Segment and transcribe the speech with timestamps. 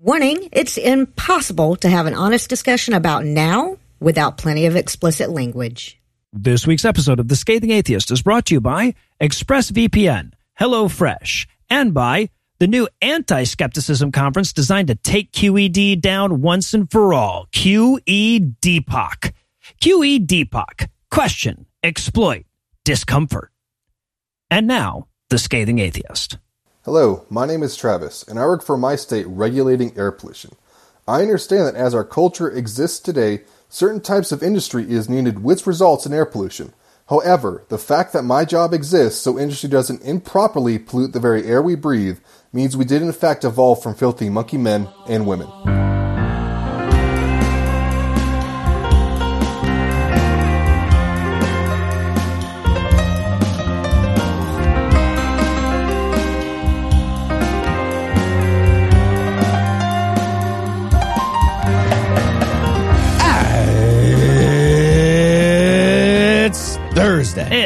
[0.00, 6.00] Warning, it's impossible to have an honest discussion about now without plenty of explicit language.
[6.32, 11.92] This week's episode of The Scathing Atheist is brought to you by ExpressVPN, HelloFresh, and
[11.92, 12.30] by
[12.60, 17.48] the new anti-skepticism conference designed to take QED down once and for all.
[17.50, 19.32] QEDPOC.
[19.82, 20.88] QEDPOC.
[21.10, 22.44] Question, exploit,
[22.84, 23.50] discomfort.
[24.48, 26.38] And now, The Scathing Atheist.
[26.90, 30.52] Hello, my name is Travis, and I work for my state regulating air pollution.
[31.06, 35.66] I understand that as our culture exists today, certain types of industry is needed which
[35.66, 36.72] results in air pollution.
[37.10, 41.60] However, the fact that my job exists so industry doesn't improperly pollute the very air
[41.60, 42.20] we breathe
[42.54, 45.87] means we did in fact evolve from filthy monkey men and women.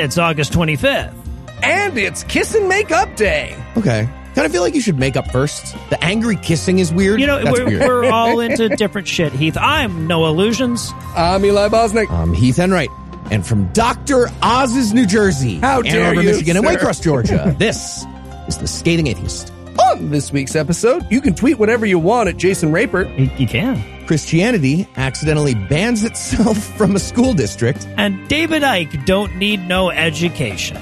[0.03, 1.15] It's August 25th.
[1.63, 3.57] And it's Kiss and Make Up Day.
[3.77, 4.09] Okay.
[4.35, 5.77] Kind of feel like you should make up first.
[5.91, 7.21] The angry kissing is weird.
[7.21, 7.81] You know, That's we're, weird.
[7.83, 9.57] we're all into different shit, Heath.
[9.57, 10.91] I'm Noah Lugeons.
[11.15, 12.11] I'm Eli Bosnick.
[12.11, 12.89] I'm Heath Enwright.
[13.31, 14.29] And from Dr.
[14.43, 16.77] Oz's New Jersey, How Ann dare Arbor, you, Michigan, and sir.
[16.77, 18.05] Waycross, Georgia, this
[18.49, 19.53] is The Scathing Atheist.
[19.81, 23.09] On this week's episode, you can tweet whatever you want at Jason Rapert.
[23.17, 23.77] You, you can.
[24.13, 27.89] Christianity accidentally bans itself from a school district.
[27.97, 30.77] And David Icke don't need no education.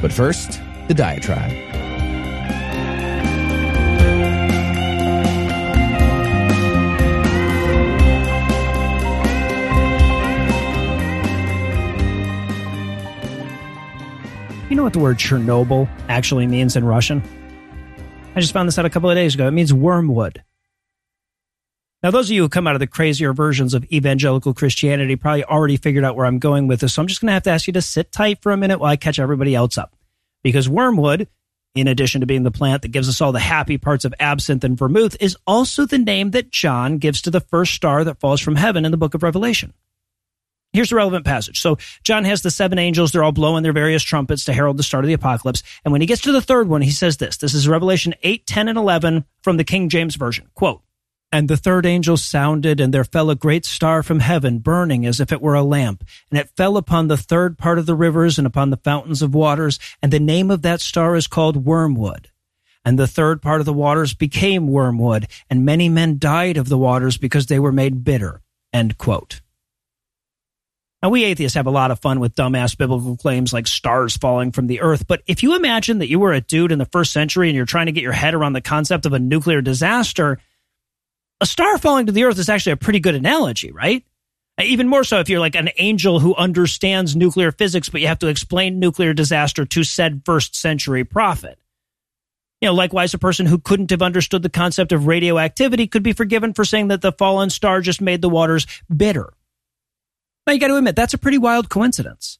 [0.00, 1.50] But first, the diatribe.
[14.70, 17.20] You know what the word Chernobyl actually means in Russian?
[18.36, 19.48] I just found this out a couple of days ago.
[19.48, 20.44] It means wormwood.
[22.02, 25.44] Now, those of you who come out of the crazier versions of evangelical Christianity probably
[25.44, 26.94] already figured out where I'm going with this.
[26.94, 28.78] So I'm just going to have to ask you to sit tight for a minute
[28.78, 29.96] while I catch everybody else up.
[30.42, 31.26] Because wormwood,
[31.74, 34.64] in addition to being the plant that gives us all the happy parts of absinthe
[34.64, 38.40] and vermouth, is also the name that John gives to the first star that falls
[38.40, 39.72] from heaven in the book of Revelation.
[40.72, 41.60] Here's the relevant passage.
[41.60, 43.10] So John has the seven angels.
[43.10, 45.62] They're all blowing their various trumpets to herald the start of the apocalypse.
[45.84, 47.38] And when he gets to the third one, he says this.
[47.38, 50.50] This is Revelation 8, 10, and 11 from the King James Version.
[50.54, 50.82] Quote,
[51.36, 55.20] and the third angel sounded, and there fell a great star from heaven, burning as
[55.20, 56.02] if it were a lamp.
[56.30, 59.34] And it fell upon the third part of the rivers and upon the fountains of
[59.34, 59.78] waters.
[60.00, 62.30] And the name of that star is called Wormwood.
[62.86, 66.78] And the third part of the waters became wormwood, and many men died of the
[66.78, 68.40] waters because they were made bitter.
[68.72, 69.42] End quote.
[71.02, 74.52] Now, we atheists have a lot of fun with dumbass biblical claims like stars falling
[74.52, 75.06] from the earth.
[75.06, 77.66] But if you imagine that you were a dude in the first century and you're
[77.66, 80.38] trying to get your head around the concept of a nuclear disaster,
[81.40, 84.04] a star falling to the earth is actually a pretty good analogy, right?
[84.62, 88.20] Even more so if you're like an angel who understands nuclear physics, but you have
[88.20, 91.58] to explain nuclear disaster to said first century prophet.
[92.62, 96.14] You know, likewise, a person who couldn't have understood the concept of radioactivity could be
[96.14, 99.34] forgiven for saying that the fallen star just made the waters bitter.
[100.46, 102.38] Now, you got to admit, that's a pretty wild coincidence.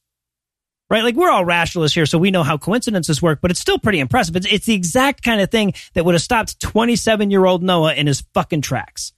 [0.89, 1.03] Right?
[1.03, 3.99] Like, we're all rationalists here, so we know how coincidences work, but it's still pretty
[3.99, 4.37] impressive.
[4.37, 7.95] It's, it's the exact kind of thing that would have stopped 27 year old Noah
[7.95, 9.13] in his fucking tracks.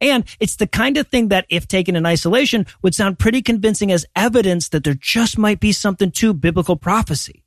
[0.00, 3.90] And it's the kind of thing that, if taken in isolation, would sound pretty convincing
[3.90, 7.44] as evidence that there just might be something to biblical prophecy.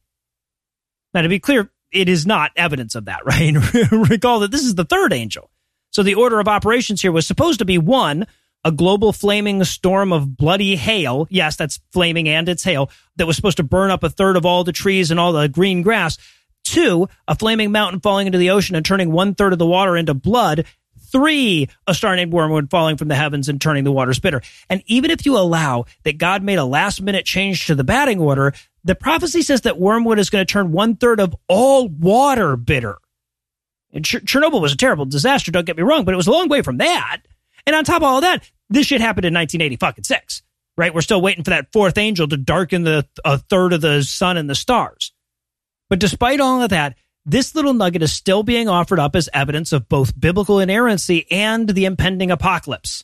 [1.14, 3.56] Now, to be clear, it is not evidence of that, right?
[3.92, 5.50] Recall that this is the third angel.
[5.92, 8.28] So the order of operations here was supposed to be one,
[8.64, 11.28] a global flaming storm of bloody hail.
[11.30, 14.46] Yes, that's flaming and it's hail that was supposed to burn up a third of
[14.46, 16.18] all the trees and all the green grass.
[16.64, 19.96] Two, a flaming mountain falling into the ocean and turning one third of the water
[19.96, 20.66] into blood.
[21.12, 24.42] Three, a star named Wormwood falling from the heavens and turning the waters bitter.
[24.70, 28.20] And even if you allow that God made a last minute change to the batting
[28.20, 28.54] order,
[28.84, 32.98] the prophecy says that Wormwood is going to turn one third of all water bitter.
[34.04, 36.48] Ch- Chernobyl was a terrible disaster, don't get me wrong, but it was a long
[36.48, 37.22] way from that.
[37.66, 40.42] And on top of all that, this shit happened in 1980 fucking six,
[40.78, 40.94] right?
[40.94, 44.38] We're still waiting for that fourth angel to darken the a third of the sun
[44.38, 45.12] and the stars.
[45.90, 46.96] But despite all of that,
[47.26, 51.68] this little nugget is still being offered up as evidence of both biblical inerrancy and
[51.68, 53.04] the impending apocalypse.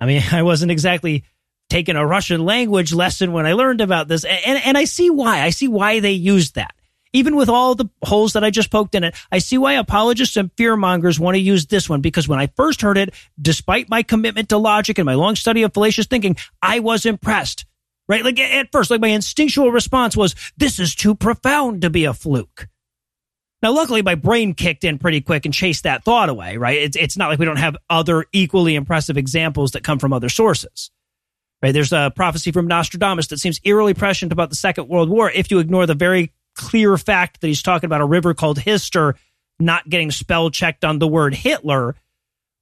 [0.00, 1.24] I mean, I wasn't exactly
[1.68, 5.42] taking a Russian language lesson when I learned about this, and, and I see why.
[5.42, 6.74] I see why they used that.
[7.12, 10.36] Even with all the holes that I just poked in it, I see why apologists
[10.36, 14.02] and fearmongers want to use this one because when I first heard it, despite my
[14.02, 17.66] commitment to logic and my long study of fallacious thinking, I was impressed.
[18.08, 18.24] Right?
[18.24, 22.14] Like at first, like my instinctual response was, this is too profound to be a
[22.14, 22.68] fluke.
[23.62, 26.78] Now, luckily, my brain kicked in pretty quick and chased that thought away, right?
[26.78, 30.28] It's, it's not like we don't have other equally impressive examples that come from other
[30.28, 30.90] sources.
[31.62, 31.72] Right?
[31.72, 35.50] There's a prophecy from Nostradamus that seems eerily prescient about the Second World War if
[35.50, 39.16] you ignore the very clear fact that he's talking about a river called Hister
[39.58, 41.94] not getting spell checked on the word Hitler.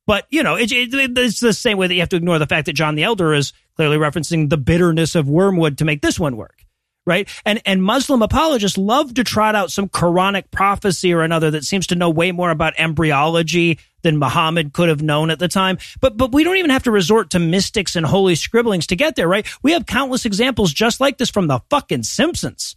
[0.06, 2.46] But, you know, it, it, it's the same way that you have to ignore the
[2.46, 6.18] fact that John the Elder is clearly referencing the bitterness of wormwood to make this
[6.18, 6.64] one work
[7.08, 7.26] right?
[7.46, 11.86] And and Muslim apologists love to trot out some Quranic prophecy or another that seems
[11.86, 15.78] to know way more about embryology than Muhammad could have known at the time.
[16.02, 19.16] But but we don't even have to resort to mystics and holy scribblings to get
[19.16, 19.46] there, right?
[19.62, 22.76] We have countless examples just like this from the fucking Simpsons.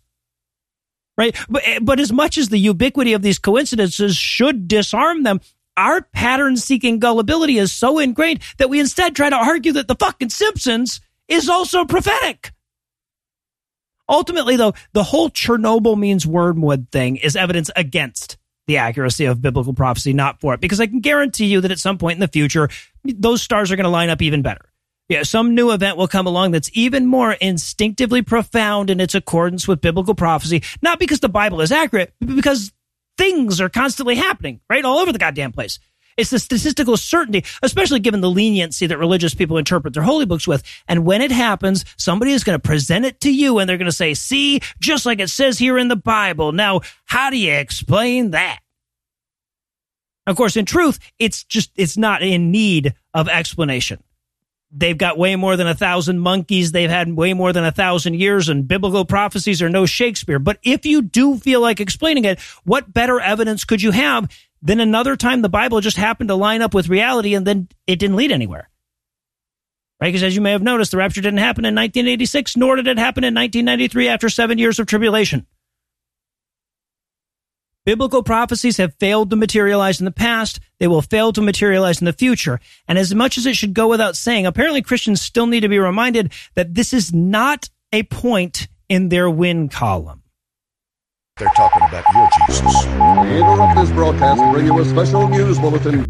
[1.18, 1.36] Right?
[1.50, 5.42] But eh, but as much as the ubiquity of these coincidences should disarm them,
[5.78, 9.96] our pattern seeking gullibility is so ingrained that we instead try to argue that the
[9.96, 12.52] fucking Simpsons is also prophetic.
[14.10, 18.38] Ultimately, though, the whole Chernobyl means wormwood thing is evidence against
[18.68, 21.80] the accuracy of biblical prophecy, not for it, because I can guarantee you that at
[21.80, 22.70] some point in the future,
[23.04, 24.71] those stars are going to line up even better.
[25.12, 29.68] Yeah, some new event will come along that's even more instinctively profound in its accordance
[29.68, 32.72] with biblical prophecy, not because the Bible is accurate, but because
[33.18, 34.86] things are constantly happening, right?
[34.86, 35.80] All over the goddamn place.
[36.16, 40.48] It's the statistical certainty, especially given the leniency that religious people interpret their holy books
[40.48, 40.64] with.
[40.88, 43.88] And when it happens, somebody is going to present it to you and they're going
[43.88, 46.54] to say, see, just like it says here in the Bible.
[46.54, 48.60] Now, how do you explain that?
[50.26, 54.02] Of course, in truth, it's just, it's not in need of explanation.
[54.74, 56.72] They've got way more than a thousand monkeys.
[56.72, 60.40] They've had way more than a thousand years, and biblical prophecies are no Shakespeare.
[60.40, 64.30] But if you do feel like explaining it, what better evidence could you have
[64.62, 68.00] than another time the Bible just happened to line up with reality and then it
[68.00, 68.70] didn't lead anywhere.
[70.00, 70.08] Right?
[70.08, 72.98] Because as you may have noticed, the rapture didn't happen in 1986, nor did it
[72.98, 75.46] happen in 1993 after seven years of tribulation.
[77.84, 80.60] Biblical prophecies have failed to materialize in the past.
[80.80, 82.60] They will fail to materialize in the future.
[82.88, 85.80] And as much as it should go without saying, apparently Christians still need to be
[85.80, 90.22] reminded that this is not a point in their win column.
[91.38, 92.86] They're talking about your Jesus.
[92.86, 96.06] We interrupt this broadcast and bring you a special news bulletin.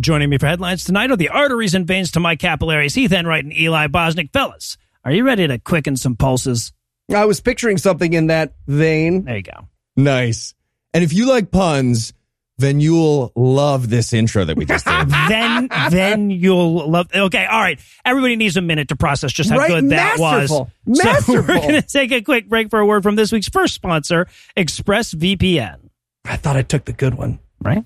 [0.00, 3.44] Joining me for headlines tonight are the arteries and veins to my capillaries, Heath Enwright
[3.44, 4.32] and Eli Bosnick.
[4.32, 6.72] Fellas, are you ready to quicken some pulses?
[7.14, 9.24] I was picturing something in that vein.
[9.24, 9.68] There you go.
[9.96, 10.54] Nice.
[10.94, 12.12] And if you like puns,
[12.58, 15.08] then you'll love this intro that we just did.
[15.28, 19.56] then then you'll love okay all right everybody needs a minute to process just how
[19.56, 19.68] right?
[19.68, 20.70] good that Masterful.
[20.84, 21.34] was Masterful.
[21.36, 23.72] so we're going to take a quick break for a word from this week's first
[23.72, 24.26] sponsor
[24.58, 25.88] expressvpn
[26.26, 27.38] I thought I took the good one.
[27.62, 27.84] right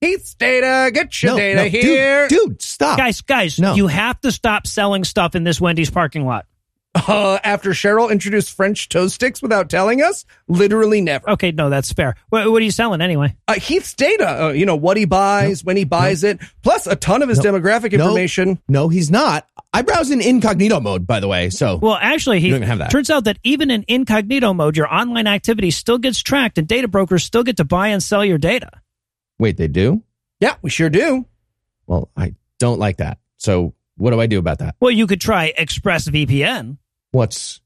[0.00, 2.28] Heath's data, get your No, data no, dude, here.
[2.28, 2.98] Dude, stop.
[2.98, 3.74] guys guys No.
[3.74, 6.46] you have to stop selling stuff in this wendy's parking lot
[6.94, 11.28] Uh, after Cheryl introduced French toast sticks without telling us, literally never.
[11.30, 14.64] okay no that's fair what, what are you selling anyway Uh, Heath's data, uh, you
[14.64, 18.04] know, what he buys, when he buys it, plus a ton of his demographic No,
[18.06, 18.60] information.
[18.68, 19.46] No, he's not.
[19.72, 21.50] I browse in incognito mode, by the way.
[21.50, 22.90] So well actually he don't even have that.
[22.92, 26.86] turns out that even in incognito mode your online activity still gets tracked and data
[26.86, 28.70] brokers still get to buy and sell your data
[29.38, 30.00] wait, they do?
[30.38, 31.26] Yeah, we sure do.
[31.88, 33.18] Well, I don't like that.
[33.36, 34.76] So what do I do about that?
[34.80, 36.78] well you could try expressvpn
[37.14, 37.60] What's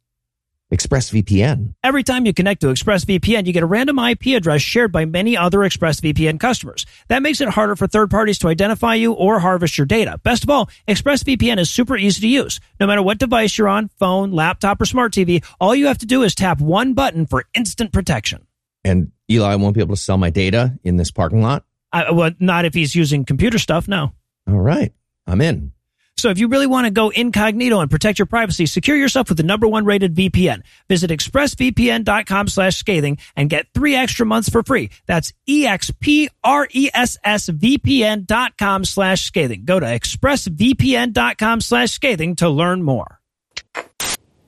[0.70, 1.74] ExpressVPN?
[1.82, 5.38] Every time you connect to ExpressVPN, you get a random IP address shared by many
[5.38, 6.84] other ExpressVPN customers.
[7.08, 10.20] That makes it harder for third parties to identify you or harvest your data.
[10.22, 12.60] Best of all, ExpressVPN is super easy to use.
[12.78, 16.06] No matter what device you're on, phone, laptop, or smart TV, all you have to
[16.06, 18.46] do is tap one button for instant protection.
[18.84, 21.64] And Eli won't be able to sell my data in this parking lot?
[21.90, 24.12] Uh, well, not if he's using computer stuff, no.
[24.46, 24.92] All right.
[25.26, 25.72] I'm in.
[26.18, 29.38] So if you really want to go incognito and protect your privacy, secure yourself with
[29.38, 30.62] the number one rated VPN.
[30.88, 34.90] Visit expressvpn.com slash scathing and get three extra months for free.
[35.06, 39.64] That's E E-X-P-R-E-S-S-V-P-N dot com slash scathing.
[39.64, 43.20] Go to expressvpn.com slash scathing to learn more.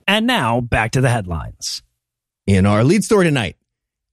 [0.07, 1.83] And now back to the headlines.
[2.47, 3.57] In our lead story tonight,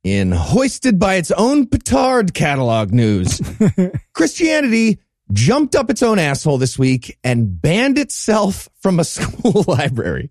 [0.05, 3.41] in hoisted by its own petard catalog news,
[4.13, 4.99] Christianity
[5.33, 10.31] jumped up its own asshole this week and banned itself from a school library.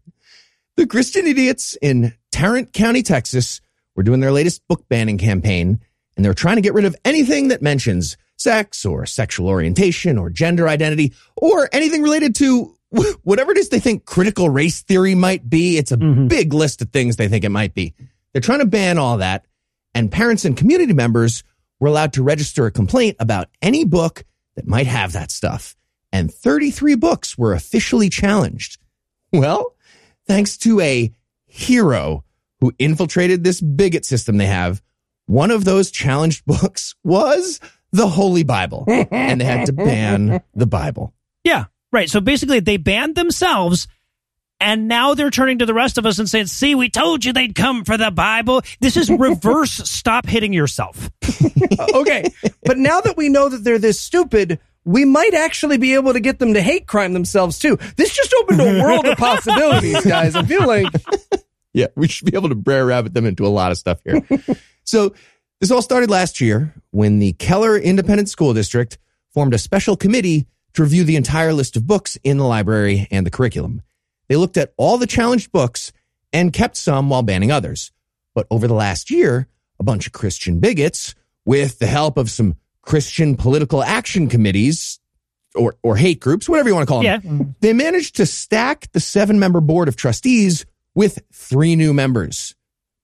[0.75, 3.61] The Christian idiots in Tarrant County, Texas,
[3.95, 5.79] were doing their latest book banning campaign,
[6.15, 10.29] and they're trying to get rid of anything that mentions sex or sexual orientation or
[10.29, 12.75] gender identity or anything related to
[13.23, 15.77] whatever it is they think critical race theory might be.
[15.77, 16.27] It's a mm-hmm.
[16.27, 17.93] big list of things they think it might be.
[18.31, 19.45] They're trying to ban all that,
[19.95, 21.43] and parents and community members
[21.79, 24.23] were allowed to register a complaint about any book
[24.57, 25.75] that might have that stuff.
[26.11, 28.77] And 33 books were officially challenged.
[29.31, 29.75] Well,
[30.27, 31.13] thanks to a
[31.45, 32.25] hero
[32.59, 34.81] who infiltrated this bigot system they have,
[35.27, 37.59] one of those challenged books was
[37.91, 41.13] the Holy Bible, and they had to ban the Bible.
[41.43, 42.09] Yeah, right.
[42.09, 43.87] So basically, they banned themselves,
[44.59, 47.33] and now they're turning to the rest of us and saying, "See, we told you
[47.33, 49.71] they'd come for the Bible." This is reverse.
[49.89, 51.11] stop hitting yourself.
[51.93, 52.29] okay,
[52.63, 56.19] but now that we know that they're this stupid, we might actually be able to
[56.19, 57.77] get them to hate crime themselves too.
[57.95, 60.35] This just opened a world of possibilities, guys.
[60.35, 60.87] I feel like
[61.77, 64.25] Yeah, we should be able to brer rabbit them into a lot of stuff here.
[64.83, 65.13] so
[65.61, 68.97] this all started last year when the Keller Independent School District
[69.31, 73.27] formed a special committee to review the entire list of books in the library and
[73.27, 73.83] the curriculum.
[74.29, 75.91] They looked at all the challenged books
[76.33, 77.91] and kept some while banning others.
[78.35, 79.47] But over the last year,
[79.79, 81.15] a bunch of Christian bigots,
[81.45, 84.99] with the help of some Christian political action committees
[85.55, 87.17] or, or hate groups, whatever you want to call them, Yeah.
[87.19, 87.51] Mm-hmm.
[87.61, 92.53] they managed to stack the seven member board of trustees with three new members,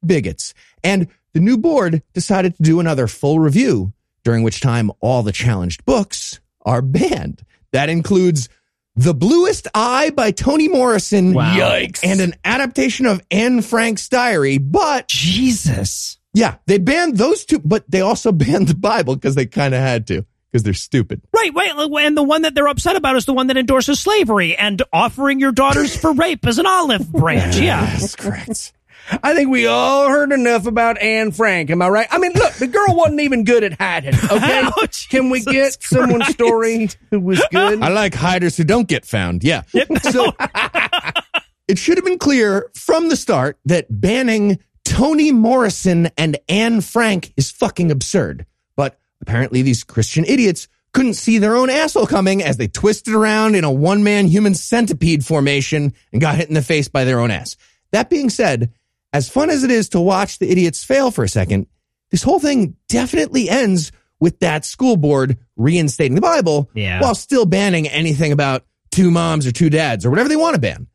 [0.06, 0.54] bigots.
[0.84, 5.32] And the new board decided to do another full review, during which time all the
[5.32, 7.44] challenged books are banned.
[7.72, 8.50] That includes
[8.96, 11.34] The Bluest Eye by Toni Morrison.
[11.34, 11.56] Wow.
[11.56, 12.02] Yikes.
[12.04, 14.60] And an adaptation of Anne Frank's diary.
[14.60, 16.20] But Jesus.
[16.34, 19.80] yeah, they banned those two, but they also banned the Bible because they kind of
[19.80, 21.22] had to because they're stupid.
[21.34, 21.72] Right, wait,
[22.06, 25.40] and the one that they're upset about is the one that endorses slavery and offering
[25.40, 27.58] your daughters for rape as an olive branch.
[27.58, 27.84] Yeah.
[27.84, 28.74] That's correct.
[29.22, 31.70] I think we all heard enough about Anne Frank.
[31.70, 32.08] Am I right?
[32.10, 34.14] I mean, look, the girl wasn't even good at hiding.
[34.30, 36.34] Oh, okay, Oh, can we Jesus get someone's Christ.
[36.34, 37.82] story who was good?
[37.82, 39.44] I like hiders who don't get found.
[39.44, 39.64] Yeah.
[40.12, 40.32] So
[41.68, 47.34] it should have been clear from the start that banning Toni Morrison and Anne Frank
[47.38, 48.46] is fucking absurd.
[48.76, 53.56] But apparently these Christian idiots couldn't see their own asshole coming as they twisted around
[53.56, 57.20] in a one man human centipede formation and got hit in the face by their
[57.20, 57.56] own ass.
[57.92, 58.72] That being said,
[59.14, 61.68] as fun as it is to watch the idiots fail for a second,
[62.12, 67.02] this whole thing definitely ends with that school board reinstating the Bible Yeah.
[67.02, 70.62] while still banning anything about two moms or two dads or whatever they want to
[70.62, 70.88] ban.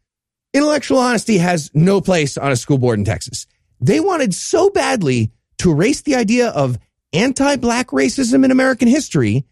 [0.55, 3.47] Intellectual honesty has no place on a school board in Texas.
[3.81, 6.79] They wanted so badly to erase the idea of
[7.13, 9.45] anti black racism in American history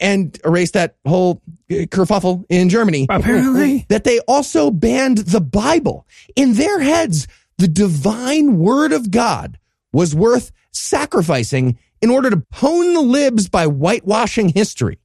[0.00, 3.84] and erase that whole kerfuffle in Germany Apparently.
[3.88, 6.06] that they also banned the Bible.
[6.36, 7.26] In their heads,
[7.58, 9.58] the divine word of God
[9.92, 14.98] was worth sacrificing in order to hone the libs by whitewashing history.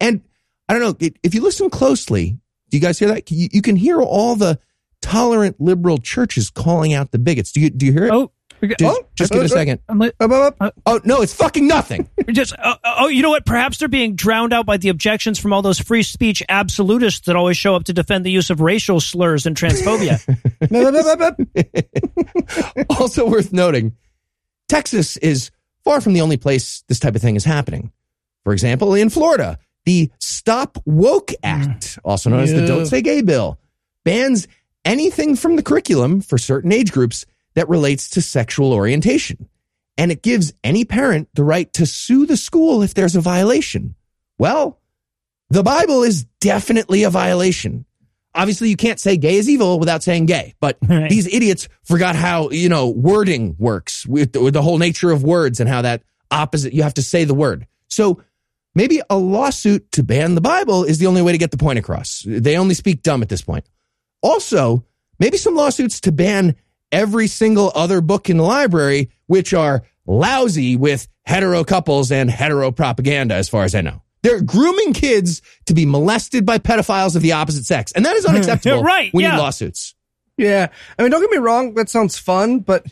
[0.00, 0.22] And
[0.68, 2.38] I don't know, if you listen closely,
[2.70, 3.30] do you guys hear that?
[3.30, 4.58] You, can hear all the
[5.00, 7.52] tolerant liberal churches calling out the bigots.
[7.52, 8.12] Do you, do you hear it?
[8.12, 8.32] Oh,
[8.62, 9.80] just, oh, just give it a second.
[9.94, 10.74] Li- Up, up, up.
[10.86, 12.08] Oh, no, it's fucking nothing.
[12.30, 13.44] Just uh, oh, you know what?
[13.46, 17.36] Perhaps they're being drowned out by the objections from all those free speech absolutists that
[17.36, 20.20] always show up to defend the use of racial slurs and transphobia.
[22.90, 23.94] Also worth noting,
[24.68, 25.50] Texas is
[25.84, 27.92] far from the only place this type of thing is happening.
[28.44, 33.22] For example, in Florida, the Stop Woke Act, also known as the Don't Say Gay
[33.22, 33.58] Bill,
[34.04, 34.48] bans
[34.84, 39.48] anything from the curriculum for certain age groups that relates to sexual orientation.
[39.98, 43.94] And it gives any parent the right to sue the school if there's a violation.
[44.38, 44.78] Well,
[45.50, 47.86] the Bible is definitely a violation.
[48.34, 51.08] Obviously, you can't say gay is evil without saying gay, but Right.
[51.08, 55.22] these idiots forgot how, you know, wording works with the, with the whole nature of
[55.24, 57.66] words and how that opposite, you have to say the word.
[57.88, 58.22] So
[58.74, 61.78] maybe a lawsuit to ban the Bible is the only way to get the point
[61.78, 62.22] across.
[62.26, 63.64] They only speak dumb at this point.
[64.20, 64.84] Also,
[65.18, 66.56] maybe some lawsuits to ban
[66.92, 72.70] every single other book in the library, which are lousy with hetero couples and hetero
[72.70, 74.02] propaganda, as far as I know.
[74.22, 77.92] They're grooming kids to be molested by pedophiles of the opposite sex.
[77.92, 78.82] And that is unacceptable.
[78.82, 79.32] Right, We yeah.
[79.32, 79.94] need lawsuits.
[80.36, 80.68] Yeah.
[80.98, 81.74] I mean, don't get me wrong.
[81.74, 82.86] That sounds fun, but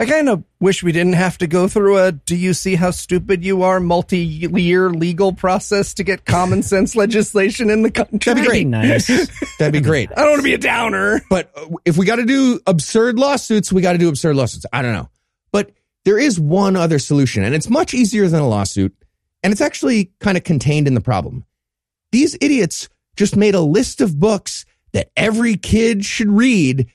[0.00, 2.92] I kind of wish we didn't have to go through a do you see how
[2.92, 8.18] stupid you are multi year legal process to get common sense legislation in the country.
[8.18, 8.66] That'd be great.
[8.66, 9.06] nice.
[9.58, 10.10] That'd be great.
[10.12, 11.20] I don't want to be a downer.
[11.28, 14.66] But uh, if we got to do absurd lawsuits, we got to do absurd lawsuits.
[14.72, 15.10] I don't know.
[15.50, 15.72] But
[16.04, 18.94] there is one other solution, and it's much easier than a lawsuit.
[19.42, 21.44] And it's actually kind of contained in the problem.
[22.12, 26.86] These idiots just made a list of books that every kid should read.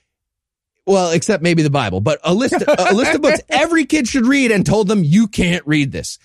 [0.86, 4.26] Well, except maybe the Bible, but a list, a list of books every kid should
[4.26, 6.18] read and told them you can't read this.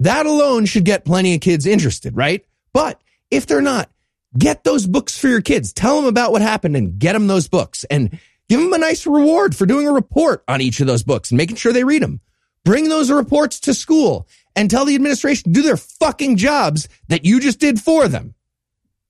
[0.00, 2.44] That alone should get plenty of kids interested, right?
[2.72, 3.90] But if they're not,
[4.36, 5.72] get those books for your kids.
[5.72, 8.18] Tell them about what happened and get them those books and
[8.48, 11.38] give them a nice reward for doing a report on each of those books and
[11.38, 12.20] making sure they read them.
[12.64, 17.24] Bring those reports to school and tell the administration to do their fucking jobs that
[17.24, 18.34] you just did for them.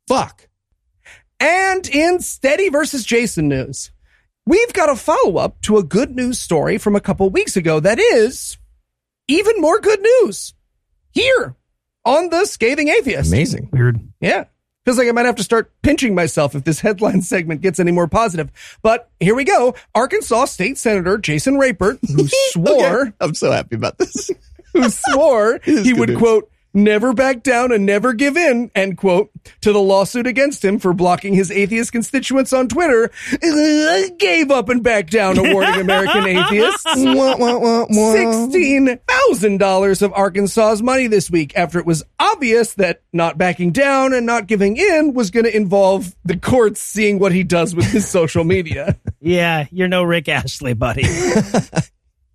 [0.08, 0.48] Fuck.
[1.40, 3.90] And in Steady versus Jason news,
[4.46, 7.80] we've got a follow up to a good news story from a couple weeks ago
[7.80, 8.58] that is
[9.28, 10.54] even more good news
[11.12, 11.56] here
[12.04, 13.28] on the Scathing Atheist.
[13.32, 13.70] Amazing.
[13.72, 14.00] Weird.
[14.20, 14.44] Yeah.
[14.84, 17.90] Feels like I might have to start pinching myself if this headline segment gets any
[17.92, 18.50] more positive.
[18.82, 19.74] But here we go.
[19.94, 23.12] Arkansas State Senator Jason Rapert, who swore, Okay.
[23.20, 24.30] I'm so happy about this.
[24.74, 26.18] who swore he would news.
[26.18, 29.30] quote, never back down and never give in, end quote,
[29.62, 33.10] to the lawsuit against him for blocking his atheist constituents on Twitter,
[34.18, 38.14] gave up and backed down awarding American atheists Wah, wah, wah, wah.
[38.14, 44.26] $16,000 of Arkansas's money this week after it was obvious that not backing down and
[44.26, 48.08] not giving in was going to involve the courts seeing what he does with his
[48.08, 48.98] social media.
[49.26, 51.04] Yeah, you're no Rick Astley, buddy.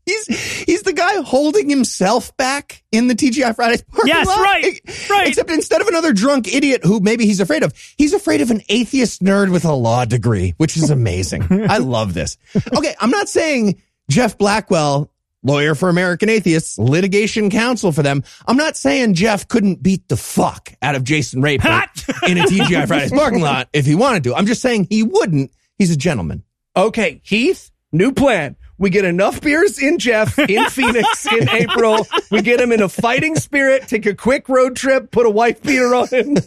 [0.09, 4.37] He's he's the guy holding himself back in the TGI Fridays parking Yes, lot.
[4.61, 5.27] Yes, right, right.
[5.27, 8.61] Except instead of another drunk idiot who maybe he's afraid of, he's afraid of an
[8.69, 11.47] atheist nerd with a law degree, which is amazing.
[11.69, 12.37] I love this.
[12.75, 15.11] Okay, I'm not saying Jeff Blackwell,
[15.43, 18.23] lawyer for American atheists, litigation counsel for them.
[18.47, 22.87] I'm not saying Jeff couldn't beat the fuck out of Jason Rapert in a TGI
[22.87, 24.35] Fridays parking lot if he wanted to.
[24.35, 25.51] I'm just saying he wouldn't.
[25.77, 26.43] He's a gentleman.
[26.75, 28.55] Okay, Heath, new plan.
[28.79, 32.07] We get enough beers in Jeff in Phoenix in April.
[32.31, 35.61] We get him in a fighting spirit, take a quick road trip, put a wife
[35.61, 36.37] beater on him.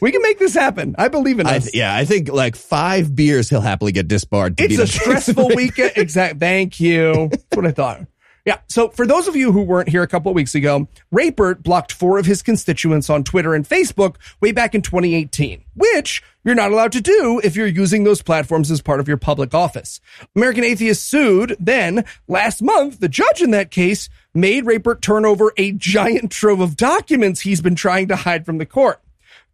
[0.00, 0.94] We can make this happen.
[0.98, 1.74] I believe in I us.
[1.74, 4.58] yeah, I think like five beers, he'll happily get disbarred.
[4.58, 5.92] To It's a stressful weekend.
[5.96, 6.38] Exact.
[6.38, 7.28] Thank you.
[7.30, 8.00] That's what I thought.
[8.44, 8.58] Yeah.
[8.66, 11.92] So for those of you who weren't here a couple of weeks ago, Rapert blocked
[11.92, 16.72] four of his constituents on Twitter and Facebook way back in 2018, which you're not
[16.72, 20.00] allowed to do if you're using those platforms as part of your public office.
[20.34, 21.56] American Atheist sued.
[21.60, 26.60] Then last month, the judge in that case made Rapert turn over a giant trove
[26.60, 29.00] of documents he's been trying to hide from the court.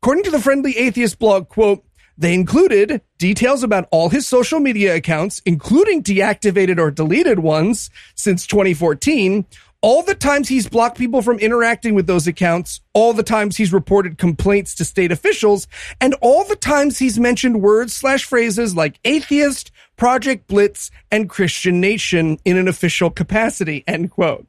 [0.02, 1.85] According to the Friendly Atheist blog, quote,
[2.18, 8.46] they included details about all his social media accounts, including deactivated or deleted ones since
[8.46, 9.46] 2014,
[9.80, 13.72] all the times he's blocked people from interacting with those accounts, all the times he's
[13.72, 15.68] reported complaints to state officials,
[16.00, 21.81] and all the times he's mentioned words slash phrases like atheist, Project Blitz, and Christian
[21.81, 24.48] Nation in an official capacity, end quote.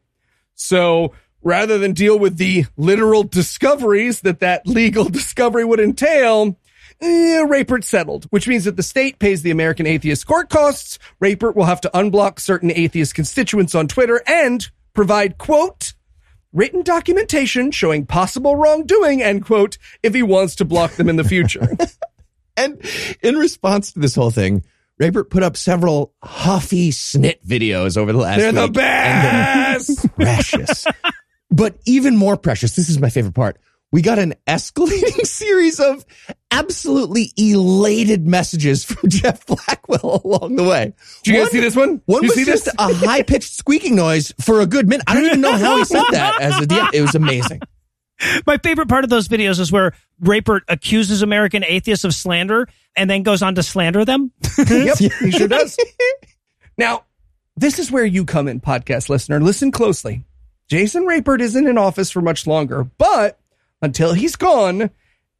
[0.55, 6.57] So rather than deal with the literal discoveries that that legal discovery would entail,
[7.01, 10.99] eh, Rapert settled, which means that the state pays the American atheist court costs.
[11.19, 15.93] Rapert will have to unblock certain atheist constituents on Twitter and provide, quote,
[16.51, 21.23] written documentation showing possible wrongdoing, end quote, if he wants to block them in the
[21.23, 21.77] future.
[22.59, 22.85] And
[23.21, 24.65] in response to this whole thing,
[24.99, 28.77] Rapert put up several huffy snit videos over the last They're the week.
[28.77, 30.01] And best!
[30.01, 30.85] they're precious.
[31.49, 33.57] but even more precious, this is my favorite part.
[33.91, 36.05] We got an escalating series of
[36.51, 40.93] absolutely elated messages from Jeff Blackwell along the way.
[41.23, 42.01] Did you guys see this one?
[42.05, 42.75] One You was see just this?
[42.77, 45.03] a high pitched squeaking noise for a good minute.
[45.07, 46.93] I don't even know how he said that as a DM.
[46.93, 47.61] It was amazing.
[48.45, 53.09] My favorite part of those videos is where Rapert accuses American atheists of slander and
[53.09, 54.31] then goes on to slander them.
[54.69, 55.77] yep, he sure does.
[56.77, 57.05] Now,
[57.55, 59.39] this is where you come in, podcast listener.
[59.39, 60.25] Listen closely.
[60.69, 63.39] Jason Rapert isn't in office for much longer, but
[63.81, 64.89] until he's gone,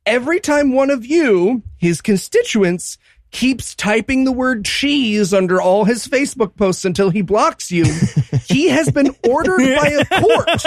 [0.06, 2.98] every time one of you, his constituents,
[3.32, 7.86] keeps typing the word cheese under all his Facebook posts until he blocks you,
[8.48, 10.62] he has been ordered by a court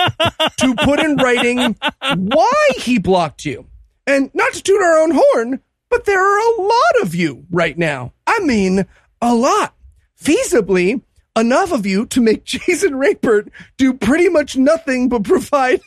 [0.59, 1.77] to put in writing
[2.17, 3.67] why he blocked you.
[4.07, 7.77] And not to toot our own horn, but there are a lot of you right
[7.77, 8.13] now.
[8.27, 8.87] I mean,
[9.21, 9.75] a lot.
[10.21, 11.03] Feasibly,
[11.37, 15.81] enough of you to make Jason Rapert do pretty much nothing but provide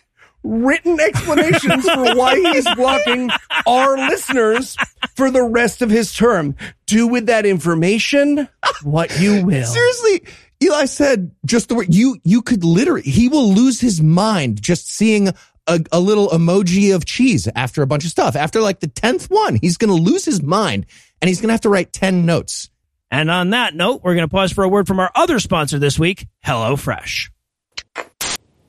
[0.45, 3.29] written explanations for why he's blocking
[3.65, 4.77] our listeners
[5.15, 6.55] for the rest of his term.
[6.85, 8.47] Do with that information
[8.83, 9.65] what you will.
[9.65, 10.23] Seriously,
[10.63, 14.89] Eli said just the word you you could literally he will lose his mind just
[14.89, 15.29] seeing
[15.67, 18.35] a, a little emoji of cheese after a bunch of stuff.
[18.35, 20.85] After like the tenth one, he's gonna lose his mind
[21.21, 22.69] and he's gonna have to write ten notes.
[23.11, 25.79] And on that note, we're going to pause for a word from our other sponsor
[25.79, 27.29] this week, HelloFresh.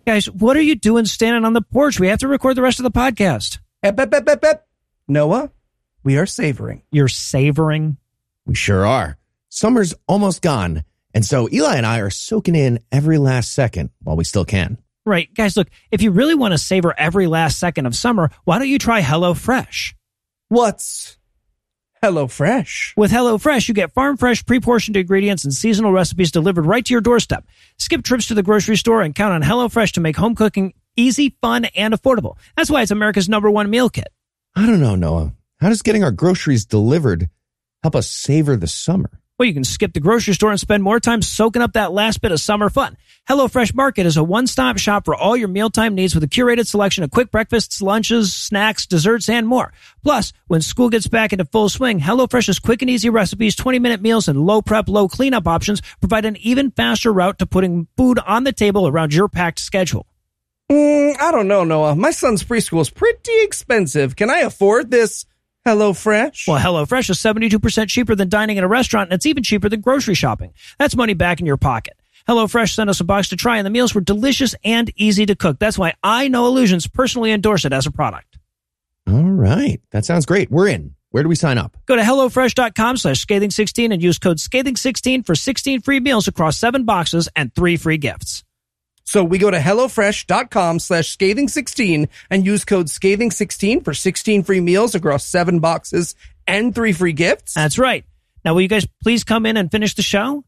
[0.06, 1.98] Guys, what are you doing standing on the porch?
[1.98, 3.58] We have to record the rest of the podcast.
[3.82, 4.68] Ep, ep, ep, ep, ep.
[5.08, 5.50] Noah,
[6.04, 6.82] we are savoring.
[6.92, 7.96] You're savoring.
[8.46, 9.18] We sure are.
[9.48, 14.14] Summer's almost gone, and so Eli and I are soaking in every last second while
[14.14, 14.78] we still can.
[15.04, 15.32] Right.
[15.34, 18.68] Guys, look, if you really want to savor every last second of summer, why don't
[18.68, 19.94] you try HelloFresh?
[20.50, 21.18] What's
[22.06, 22.94] Hello Fresh?
[22.96, 26.94] With HelloFresh, you get farm fresh, pre portioned ingredients and seasonal recipes delivered right to
[26.94, 27.48] your doorstep.
[27.78, 31.36] Skip trips to the grocery store and count on HelloFresh to make home cooking easy,
[31.40, 32.36] fun, and affordable.
[32.56, 34.06] That's why it's America's number one meal kit.
[34.54, 35.34] I don't know, Noah.
[35.58, 37.28] How does getting our groceries delivered
[37.82, 39.10] help us savor the summer?
[39.38, 42.22] Well, you can skip the grocery store and spend more time soaking up that last
[42.22, 42.96] bit of summer fun.
[43.28, 47.04] HelloFresh Market is a one-stop shop for all your mealtime needs with a curated selection
[47.04, 49.74] of quick breakfasts, lunches, snacks, desserts, and more.
[50.02, 54.26] Plus, when school gets back into full swing, HelloFresh's quick and easy recipes, 20-minute meals,
[54.26, 58.44] and low prep, low cleanup options provide an even faster route to putting food on
[58.44, 60.06] the table around your packed schedule.
[60.70, 61.94] Mm, I don't know, Noah.
[61.94, 64.16] My son's preschool is pretty expensive.
[64.16, 65.26] Can I afford this
[65.66, 66.46] HelloFresh?
[66.46, 69.80] Well, HelloFresh is 72% cheaper than dining at a restaurant, and it's even cheaper than
[69.80, 70.54] grocery shopping.
[70.78, 71.94] That's money back in your pocket.
[72.28, 75.34] HelloFresh sent us a box to try, and the meals were delicious and easy to
[75.34, 75.58] cook.
[75.58, 78.38] That's why I Noah Lugeons personally endorse it as a product.
[79.08, 79.80] All right.
[79.90, 80.52] That sounds great.
[80.52, 80.94] We're in.
[81.10, 81.76] Where do we sign up?
[81.86, 86.84] Go to HelloFresh.com slash scathing16 and use code scathing16 for 16 free meals across seven
[86.84, 88.44] boxes and three free gifts.
[89.06, 94.94] So we go to HelloFresh.com slash scathing16 and use code scathing16 for 16 free meals
[94.96, 96.16] across seven boxes
[96.46, 97.54] and three free gifts.
[97.54, 98.04] That's right.
[98.44, 100.44] Now, will you guys please come in and finish the show?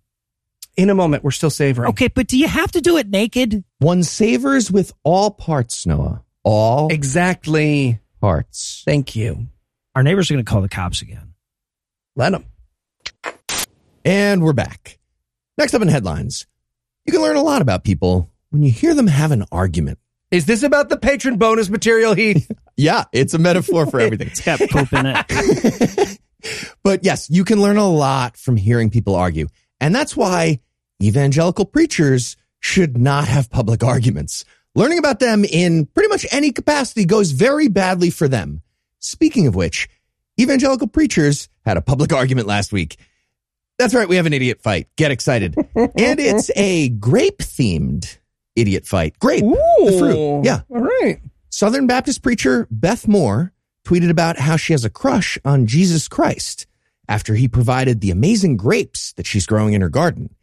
[0.76, 1.90] In a moment, we're still savoring.
[1.90, 3.64] Okay, but do you have to do it naked?
[3.78, 6.22] One savors with all parts, Noah.
[6.44, 8.00] All Exactly.
[8.20, 8.82] parts.
[8.84, 9.48] Thank you.
[9.94, 11.34] Our neighbors are going to call the cops again.
[12.16, 12.44] Let them.
[14.04, 14.98] And we're back.
[15.56, 16.46] Next up in headlines,
[17.04, 19.98] you can learn a lot about people when you hear them have an argument.
[20.30, 22.50] Is this about the Patreon bonus material, Heath?
[22.80, 24.28] Yeah, it's a metaphor for everything.
[24.28, 26.18] It's got poop in it.
[26.84, 29.48] but yes, you can learn a lot from hearing people argue.
[29.80, 30.60] And that's why
[31.02, 34.44] evangelical preachers should not have public arguments.
[34.76, 38.62] Learning about them in pretty much any capacity goes very badly for them.
[39.00, 39.88] Speaking of which,
[40.40, 42.96] evangelical preachers had a public argument last week.
[43.76, 44.86] That's right, we have an idiot fight.
[44.94, 45.56] Get excited.
[45.74, 48.17] and it's a grape themed
[48.60, 49.18] idiot fight.
[49.18, 50.44] Grape, the fruit.
[50.44, 50.60] Yeah.
[50.70, 51.20] All right.
[51.50, 53.52] Southern Baptist preacher Beth Moore
[53.84, 56.66] tweeted about how she has a crush on Jesus Christ
[57.08, 60.34] after he provided the amazing grapes that she's growing in her garden.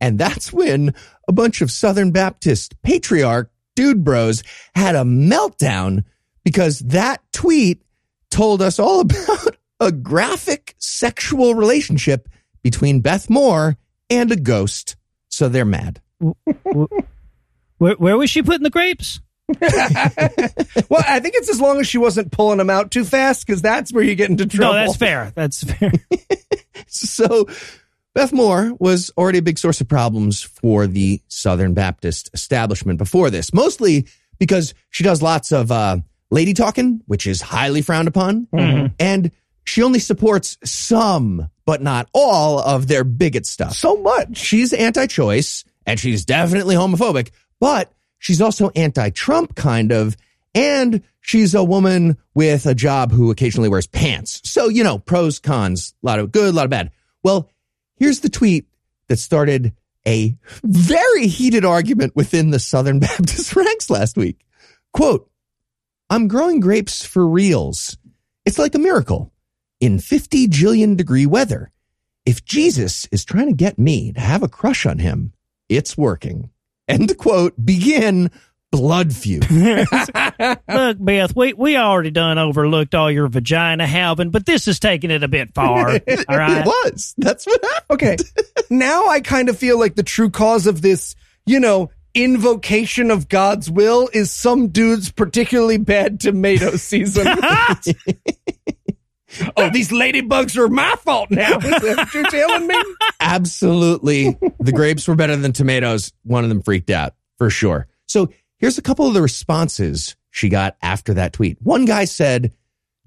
[0.00, 0.94] And that's when
[1.28, 4.42] a bunch of Southern Baptist patriarch dude bros
[4.74, 6.04] had a meltdown
[6.44, 7.82] because that tweet
[8.30, 12.28] told us all about a graphic sexual relationship
[12.62, 13.76] between Beth Moore
[14.08, 14.96] and a ghost.
[15.28, 16.00] So they're mad.
[17.80, 19.20] Where, where was she putting the grapes?
[20.88, 23.62] Well, I think it's as long as she wasn't pulling them out too fast, because
[23.62, 24.74] that's where you get into trouble.
[24.74, 25.32] No, that's fair.
[25.34, 25.92] That's fair.
[26.86, 27.46] So
[28.14, 33.30] Beth Moore was already a big source of problems for the Southern Baptist establishment before
[33.30, 35.98] this, mostly because she does lots of uh,
[36.30, 38.48] lady talking, which is highly frowned upon.
[38.98, 39.30] And
[39.64, 43.74] she only supports some, but not all of their bigot stuff.
[43.74, 44.36] So much.
[44.36, 50.16] She's anti choice and she's definitely homophobic, but she's also anti Trump, kind of.
[50.54, 54.40] And she's a woman with a job who occasionally wears pants.
[54.50, 56.90] So, you know, pros, cons, a lot of good, a lot of bad.
[57.22, 57.48] Well,
[57.96, 58.66] here's the tweet
[59.08, 59.74] that started
[60.06, 64.44] a very heated argument within the Southern Baptist ranks last week.
[64.92, 65.30] Quote,
[66.08, 67.96] I'm growing grapes for reals.
[68.44, 69.32] It's like a miracle
[69.78, 71.70] in 50 jillion degree weather.
[72.26, 75.32] If Jesus is trying to get me to have a crush on him,
[75.68, 76.50] it's working.
[76.90, 77.54] End quote.
[77.64, 78.30] Begin
[78.70, 79.50] blood feud.
[80.68, 85.10] Look, Beth, we, we already done overlooked all your vagina halving, but this is taking
[85.10, 85.88] it a bit far.
[86.28, 86.58] All right.
[86.58, 87.14] It was.
[87.18, 87.86] That's what happened.
[87.90, 88.16] Okay.
[88.70, 91.14] now I kind of feel like the true cause of this,
[91.46, 97.26] you know, invocation of God's will is some dude's particularly bad tomato season.
[99.56, 101.58] oh, these ladybugs are my fault now.
[101.58, 102.74] Is that what you're telling me?
[103.20, 104.36] Absolutely.
[104.58, 106.12] The grapes were better than tomatoes.
[106.24, 107.86] One of them freaked out for sure.
[108.06, 111.58] So here's a couple of the responses she got after that tweet.
[111.60, 112.52] One guy said,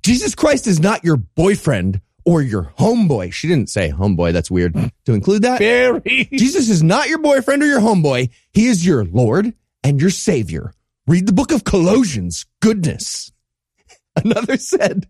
[0.02, 3.34] Jesus Christ is not your boyfriend or your homeboy.
[3.34, 4.34] She didn't say homeboy.
[4.34, 4.74] That's weird
[5.06, 5.60] to include that.
[5.60, 6.26] Very.
[6.34, 8.30] Jesus is not your boyfriend or your homeboy.
[8.52, 10.74] He is your Lord and your Savior.
[11.08, 12.46] Read the book of Colossians.
[12.62, 13.32] Goodness.
[14.16, 15.08] Another said,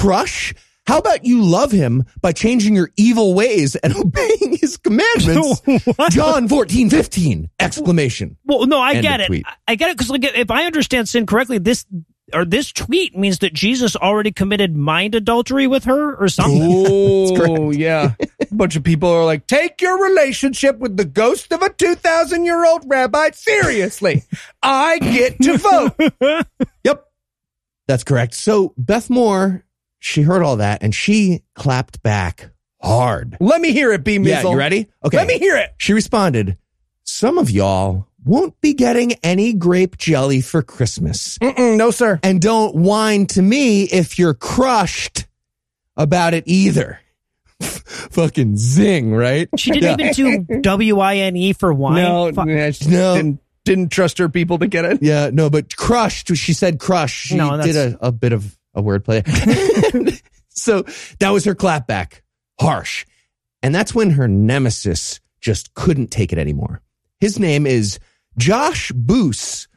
[0.00, 0.54] Crush,
[0.86, 5.62] how about you love him by changing your evil ways and obeying his commandments?
[6.10, 8.36] John 14, 15, exclamation.
[8.44, 9.26] Well, no, I End get it.
[9.26, 9.44] tweet.
[9.46, 11.86] I- I get it because like, if I understand sin correctly, this
[12.34, 16.62] or this tweet means that Jesus already committed mind adultery with her or something.
[16.64, 18.14] Oh, yeah.
[18.40, 22.44] A bunch of people are like, take your relationship with the ghost of a 2,000
[22.44, 24.22] year old rabbi seriously.
[24.62, 26.42] I get to vote.
[26.84, 27.04] Yep.
[27.86, 28.34] That's correct.
[28.34, 29.64] So Beth Moore,
[30.04, 32.50] she heard all that and she clapped back
[32.82, 33.36] hard.
[33.38, 34.42] Let me hear it, B Mizzle.
[34.44, 34.88] Yeah, you ready?
[35.04, 35.16] Okay.
[35.16, 35.70] Let me hear it.
[35.78, 36.58] She responded,
[37.04, 41.38] Some of y'all won't be getting any grape jelly for Christmas.
[41.38, 42.18] Mm-mm, no, sir.
[42.24, 45.26] And don't whine to me if you're crushed
[45.96, 46.98] about it either.
[47.60, 49.48] Fucking zing, right?
[49.56, 52.02] She didn't even do W I N E for wine.
[52.02, 53.14] No, Fu- No.
[53.14, 54.98] Didn't, didn't trust her people to get it.
[55.00, 56.34] Yeah, no, but crushed.
[56.36, 57.12] She said crush.
[57.14, 59.22] She No, did a, a bit of a wordplay.
[60.48, 60.84] so
[61.18, 62.20] that was her clapback.
[62.60, 63.06] Harsh.
[63.62, 66.82] And that's when her nemesis just couldn't take it anymore.
[67.20, 67.98] His name is
[68.38, 69.68] Josh Buice.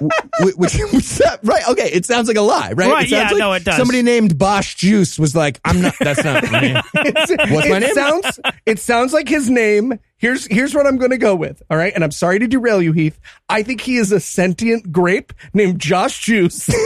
[0.00, 1.68] Wh- which, which right?
[1.70, 2.90] Okay, it sounds like a lie, right?
[2.92, 3.76] Right, It yeah, like no, it does.
[3.76, 5.94] Somebody named Bosch Juice was like, "I'm not.
[6.00, 7.94] That's not my name." What's my it name?
[7.94, 9.98] Sounds, it sounds like his name.
[10.18, 11.62] Here's here's what I'm going to go with.
[11.70, 13.18] All right, and I'm sorry to derail you, Heath.
[13.48, 16.68] I think he is a sentient grape named Josh Juice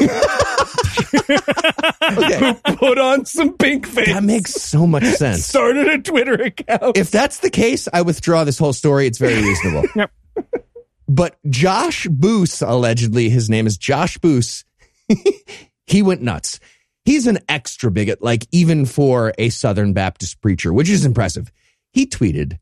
[1.23, 4.07] Okay, who put on some pink face.
[4.09, 5.45] that makes so much sense.
[5.45, 6.97] started a Twitter account.
[6.97, 9.07] if that's the case, I withdraw this whole story.
[9.07, 9.89] It's very reasonable.
[9.97, 10.11] Yep.
[11.09, 14.65] But Josh Buice, allegedly, his name is Josh Buice,
[15.87, 16.59] he went nuts.
[17.05, 21.53] He's an extra bigot, like even for a Southern Baptist preacher, which is impressive.
[21.93, 22.59] He tweeted,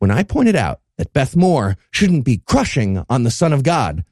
[0.00, 4.04] When I pointed out that Beth Moore shouldn't be crushing on the Son of God,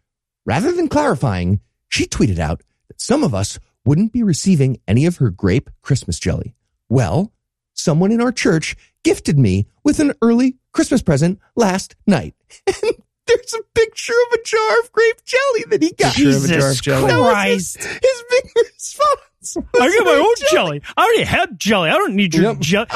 [0.44, 5.16] rather than clarifying, she tweeted out that some of us wouldn't be receiving any of
[5.16, 6.54] her grape Christmas jelly.
[6.88, 7.32] Well,
[7.74, 12.34] someone in our church gifted me with an early Christmas present last night.
[12.82, 12.94] And
[13.26, 16.14] there's a picture of a jar of grape jelly that he got.
[16.14, 17.06] Picture a jar Jesus of jelly.
[17.08, 17.76] That was Christ.
[17.76, 19.56] his, his big response.
[19.80, 20.82] I got my own jelly.
[20.96, 21.90] I already have jelly.
[21.90, 22.58] I don't need your Yep.
[22.60, 22.86] jelly.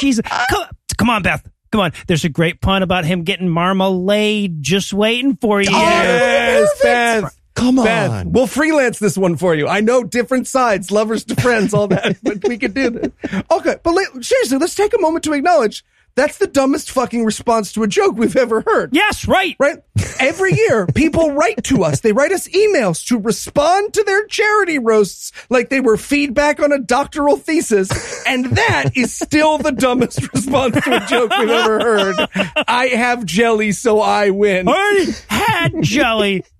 [0.00, 0.24] Jesus.
[0.50, 0.64] Come,
[0.98, 1.46] come on, Beth.
[1.72, 1.92] Come on.
[2.08, 5.68] There's a great pun about him getting marmalade just waiting for you.
[5.70, 7.36] Oh, yes, Beth.
[7.54, 7.84] Come on.
[7.84, 9.68] Beth, we'll freelance this one for you.
[9.68, 13.10] I know different sides, lovers to friends, all that, but we could do this.
[13.50, 15.84] Okay, but la- seriously, let's take a moment to acknowledge
[16.20, 18.90] that's the dumbest fucking response to a joke we've ever heard.
[18.92, 19.56] Yes, right.
[19.58, 19.78] Right?
[20.18, 22.00] Every year, people write to us.
[22.00, 26.72] They write us emails to respond to their charity roasts like they were feedback on
[26.72, 27.90] a doctoral thesis.
[28.26, 32.28] And that is still the dumbest response to a joke we've ever heard.
[32.68, 34.68] I have jelly, so I win.
[34.68, 36.44] I already had jelly.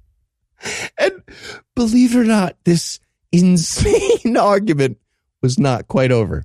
[0.99, 1.23] And
[1.75, 3.01] believe it or not, this
[3.33, 4.99] insane argument
[5.41, 6.45] was not quite over.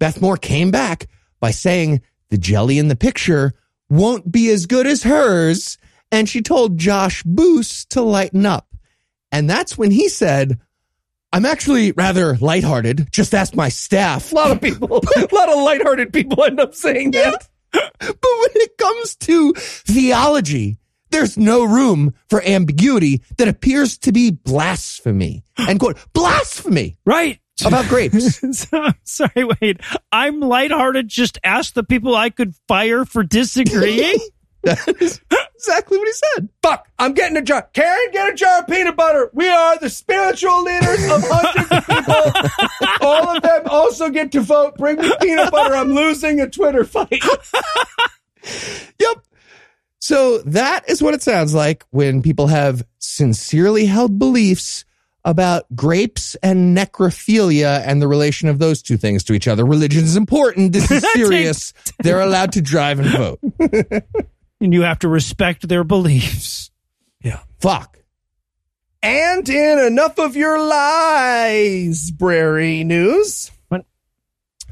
[0.00, 1.06] Beth Moore came back
[1.38, 3.52] by saying the jelly in the picture
[3.88, 5.78] won't be as good as hers.
[6.10, 8.68] And she told Josh Buice to lighten up.
[9.32, 10.60] And that's when he said,
[11.32, 13.08] I'm actually rather lighthearted.
[13.10, 14.30] Just ask my staff.
[14.32, 17.48] A lot of people, a lot of lighthearted people end up saying that.
[17.72, 20.78] But when it comes to theology,
[21.10, 25.42] there's no room for ambiguity that appears to be blasphemy.
[25.56, 27.40] And quote, blasphemy Right.
[27.64, 28.40] About grapes.
[28.54, 29.80] So, sorry, Wade.
[30.12, 31.08] I'm lighthearted.
[31.08, 34.18] Just ask the people I could fire for disagreeing.
[34.62, 35.20] that is
[35.56, 36.48] exactly what he said.
[36.62, 37.68] Fuck, I'm getting a jar.
[37.72, 39.30] Karen, get a jar of peanut butter.
[39.34, 42.98] We are the spiritual leaders of hundreds of people.
[43.06, 44.76] All of them also get to vote.
[44.76, 45.74] Bring me peanut butter.
[45.74, 47.22] I'm losing a Twitter fight.
[49.00, 49.16] Yep.
[49.98, 54.84] So that is what it sounds like when people have sincerely held beliefs
[55.24, 59.64] about grapes and necrophilia and the relation of those two things to each other.
[59.64, 60.72] Religion is important.
[60.72, 61.72] This is serious.
[62.02, 63.40] They're allowed to drive and vote.
[64.60, 66.70] and you have to respect their beliefs.
[67.22, 67.40] Yeah.
[67.60, 67.98] Fuck.
[69.02, 73.50] And in enough of your lies, Brary news.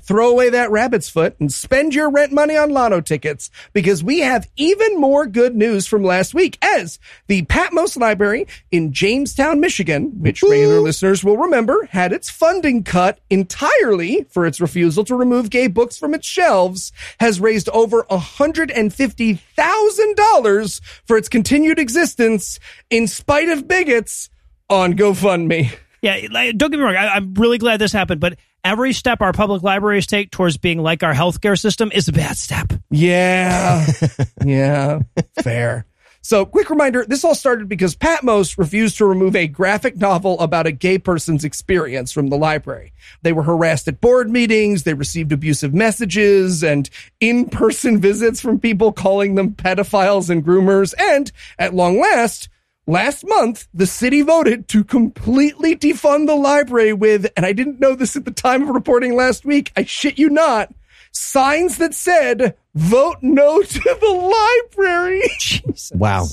[0.02, 4.18] Throw away that rabbit's foot and spend your rent money on lotto tickets because we
[4.18, 10.10] have even more good news from last week as the Patmos Library in Jamestown, Michigan,
[10.20, 15.50] which regular listeners will remember had its funding cut entirely for its refusal to remove
[15.50, 22.58] gay books from its shelves, has raised over $150,000 for its continued existence
[22.90, 24.30] in spite of bigots
[24.68, 25.72] on GoFundMe.
[26.02, 26.96] Yeah, don't get me wrong.
[26.96, 30.78] I, I'm really glad this happened, but every step our public libraries take towards being
[30.78, 32.72] like our healthcare system is a bad step.
[32.90, 33.86] Yeah.
[34.44, 35.00] yeah.
[35.42, 35.86] Fair.
[36.24, 40.68] So, quick reminder this all started because Patmos refused to remove a graphic novel about
[40.68, 42.92] a gay person's experience from the library.
[43.22, 48.60] They were harassed at board meetings, they received abusive messages and in person visits from
[48.60, 50.94] people calling them pedophiles and groomers.
[50.96, 52.48] And at long last,
[52.86, 57.94] Last month, the city voted to completely defund the library with, and I didn't know
[57.94, 60.74] this at the time of reporting last week, I shit you not,
[61.12, 65.22] signs that said, vote no to the library.
[65.38, 65.92] Jesus.
[65.94, 66.26] Wow.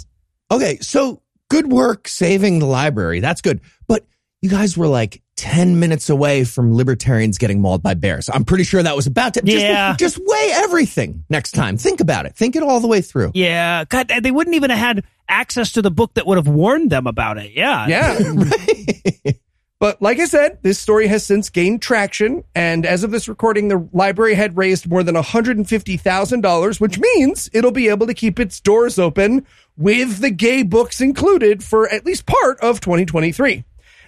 [0.50, 3.20] Okay, so good work saving the library.
[3.20, 3.62] That's good.
[3.88, 4.08] But
[4.42, 8.30] you guys were like 10 minutes away from libertarians getting mauled by bears.
[8.30, 9.42] I'm pretty sure that was about to.
[9.42, 9.96] Just, Yeah.
[9.98, 11.78] Just weigh everything next time.
[11.78, 12.36] Think about it.
[12.36, 13.32] Think it all the way through.
[13.34, 16.90] Yeah, God, they wouldn't even have had access to the book that would have warned
[16.90, 17.52] them about it.
[17.54, 18.20] Yeah, Yeah.
[18.36, 19.40] right.
[19.80, 22.44] But like I said, this story has since gained traction.
[22.54, 27.72] And as of this recording, the library had raised more than $150,000, which means it'll
[27.72, 29.46] be able to keep its doors open
[29.78, 33.64] with the gay books included for at least part of 2023.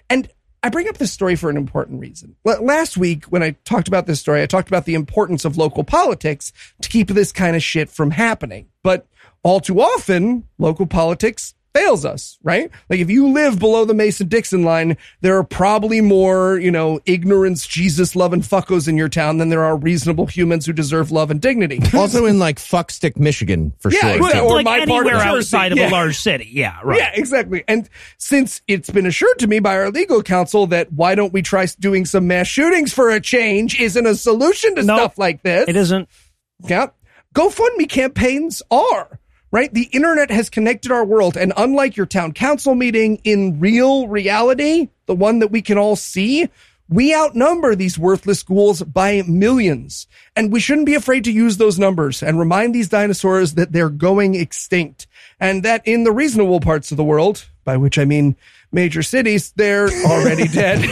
[0.09, 0.27] And
[0.63, 2.35] I bring up this story for an important reason.
[2.45, 5.83] Last week, when I talked about this story, I talked about the importance of local
[5.83, 8.67] politics to keep this kind of shit from happening.
[8.83, 9.07] But
[9.41, 12.69] all too often, local politics fails us, right?
[12.89, 16.99] Like if you live below the Mason Dixon line, there are probably more, you know,
[17.05, 21.31] ignorance, Jesus loving fuckos in your town than there are reasonable humans who deserve love
[21.31, 21.79] and dignity.
[21.93, 24.21] Also in like Fuckstick, Michigan, for Yeah, sure.
[24.21, 24.39] well, too.
[24.39, 25.37] or like my part of anywhere Jersey.
[25.37, 25.89] outside of Yeah.
[25.89, 26.49] a large city.
[26.51, 26.97] Yeah, right.
[26.99, 27.63] Yeah, exactly.
[27.67, 31.41] And since it's been assured to me by our legal counsel that why don't we
[31.41, 34.97] try doing some mass shootings for a change isn't a solution to Nope.
[34.99, 35.69] stuff like this.
[35.69, 36.09] It isn't.
[36.65, 36.87] Yeah.
[37.35, 39.19] GoFundMe campaigns are,
[39.51, 39.73] right?
[39.73, 41.37] The internet has connected our world.
[41.37, 45.95] And unlike your town council meeting in real reality, the one that we can all
[45.95, 46.49] see,
[46.89, 50.07] we outnumber these worthless schools by millions.
[50.35, 53.89] And we shouldn't be afraid to use those numbers and remind these dinosaurs that they're
[53.89, 55.07] going extinct
[55.39, 58.35] and that in the reasonable parts of the world, by which I mean
[58.71, 60.85] major cities, they're already dead.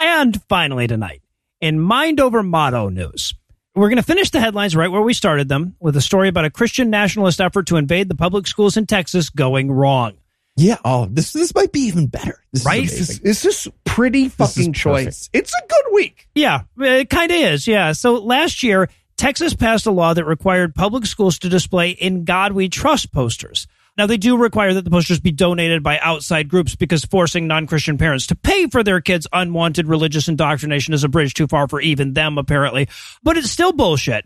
[0.00, 1.22] And finally, tonight,
[1.60, 3.34] in Mind Over Motto news,
[3.74, 6.44] we're going to finish the headlines right where we started them with a story about
[6.44, 10.14] a Christian nationalist effort to invade the public schools in Texas going wrong.
[10.56, 10.78] yeah.
[10.84, 12.42] Oh, this this might be even better.
[12.52, 12.82] This Right?
[12.84, 13.26] Is This amazing.
[13.26, 15.30] is, this is pretty fucking choice.
[15.32, 16.28] It's a good week.
[16.34, 17.66] Yeah, it kind of is.
[17.68, 17.92] Yeah.
[17.92, 22.52] So last year, Texas passed a law that required public schools to display In God
[22.52, 23.66] We Trust posters.
[24.00, 27.66] Now, they do require that the posters be donated by outside groups because forcing non
[27.66, 31.68] Christian parents to pay for their kids' unwanted religious indoctrination is a bridge too far
[31.68, 32.88] for even them, apparently.
[33.22, 34.24] But it's still bullshit.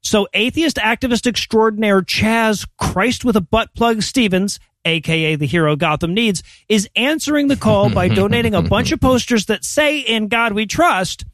[0.00, 6.14] So, atheist activist extraordinaire Chaz Christ with a butt plug Stevens, aka the hero Gotham
[6.14, 10.52] needs, is answering the call by donating a bunch of posters that say In God
[10.52, 11.24] We Trust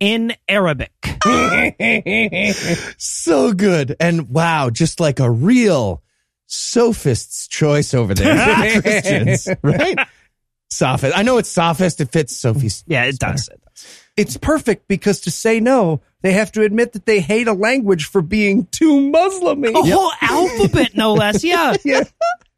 [0.00, 0.92] in Arabic.
[2.96, 3.94] so good.
[4.00, 6.02] And wow, just like a real
[6.50, 9.98] sophist's choice over there Christians, right?
[10.70, 11.16] Sophist.
[11.16, 12.00] I know it's sophist.
[12.00, 12.84] It fits Sophie's.
[12.88, 13.48] Yeah, it does.
[13.48, 13.86] It does.
[14.16, 18.04] It's perfect because to say no, they have to admit that they hate a language
[18.06, 19.64] for being too Muslim.
[19.64, 21.42] A whole alphabet, no less.
[21.42, 21.74] Yeah.
[21.84, 22.04] Yeah.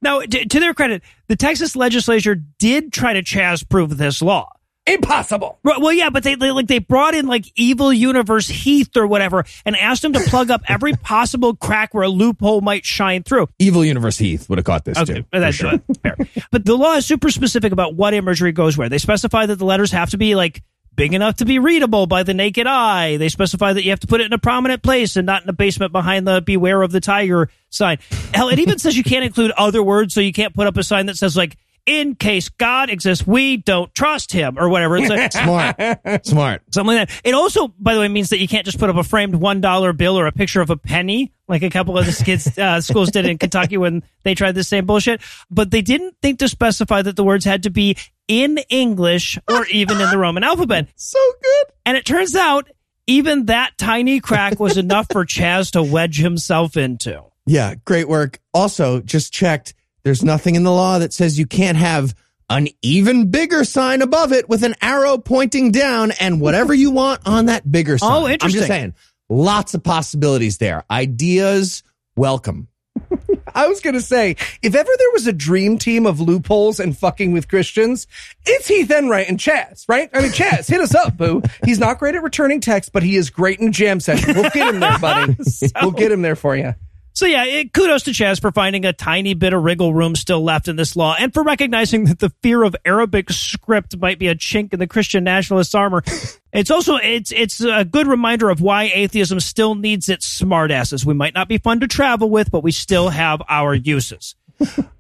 [0.00, 4.50] Now, to, to their credit, the Texas legislature did try to Chaz prove this law.
[4.86, 5.58] Impossible.
[5.62, 9.06] Right, Well, yeah, but they, they like they brought in like evil universe Heath or
[9.06, 13.22] whatever and asked him to plug up every possible crack where a loophole might shine
[13.22, 13.48] through.
[13.60, 15.24] Evil Universe Heath would have caught this Okay, too.
[15.30, 15.78] that's sure.
[16.02, 16.16] fair.
[16.50, 18.88] But the law is super specific about what imagery goes where.
[18.88, 20.62] They specify that the letters have to be like
[20.94, 23.16] big enough to be readable by the naked eye.
[23.18, 25.48] They specify that you have to put it in a prominent place and not in
[25.48, 27.98] a basement behind the beware of the tiger sign.
[28.34, 30.82] Hell, it even says you can't include other words, so you can't put up a
[30.82, 34.96] sign that says like in case God exists, we don't trust him or whatever.
[34.96, 35.32] It's like
[36.12, 36.26] Smart.
[36.26, 36.62] Smart.
[36.72, 37.20] something like that.
[37.24, 39.60] It also, by the way, means that you can't just put up a framed one
[39.60, 42.80] dollar bill or a picture of a penny, like a couple of the kids uh,
[42.82, 45.20] schools did in Kentucky when they tried the same bullshit.
[45.50, 47.96] But they didn't think to specify that the words had to be
[48.28, 50.88] in English or even in the Roman alphabet.
[50.96, 51.66] So good.
[51.84, 52.70] And it turns out
[53.08, 57.22] even that tiny crack was enough for Chaz to wedge himself into.
[57.44, 58.38] Yeah, great work.
[58.54, 59.74] Also, just checked.
[60.04, 62.14] There's nothing in the law that says you can't have
[62.50, 67.20] an even bigger sign above it with an arrow pointing down and whatever you want
[67.26, 68.38] on that bigger oh, sign.
[68.40, 68.94] Oh, I'm just saying,
[69.28, 70.84] lots of possibilities there.
[70.90, 71.82] Ideas,
[72.16, 72.68] welcome.
[73.54, 76.96] I was going to say, if ever there was a dream team of loopholes and
[76.96, 78.06] fucking with Christians,
[78.44, 80.10] it's Heath Enwright and Chaz, right?
[80.12, 81.42] I mean, Chaz, hit us up, boo.
[81.64, 84.34] He's not great at returning text, but he is great in jam session.
[84.34, 85.36] We'll get him there, buddy.
[85.82, 86.74] We'll get him there for you.
[87.14, 90.42] So yeah, it, kudos to Chaz for finding a tiny bit of wriggle room still
[90.42, 94.28] left in this law, and for recognizing that the fear of Arabic script might be
[94.28, 96.02] a chink in the Christian nationalist armor.
[96.54, 101.02] It's also it's it's a good reminder of why atheism still needs its smartasses.
[101.02, 104.34] We might not be fun to travel with, but we still have our uses.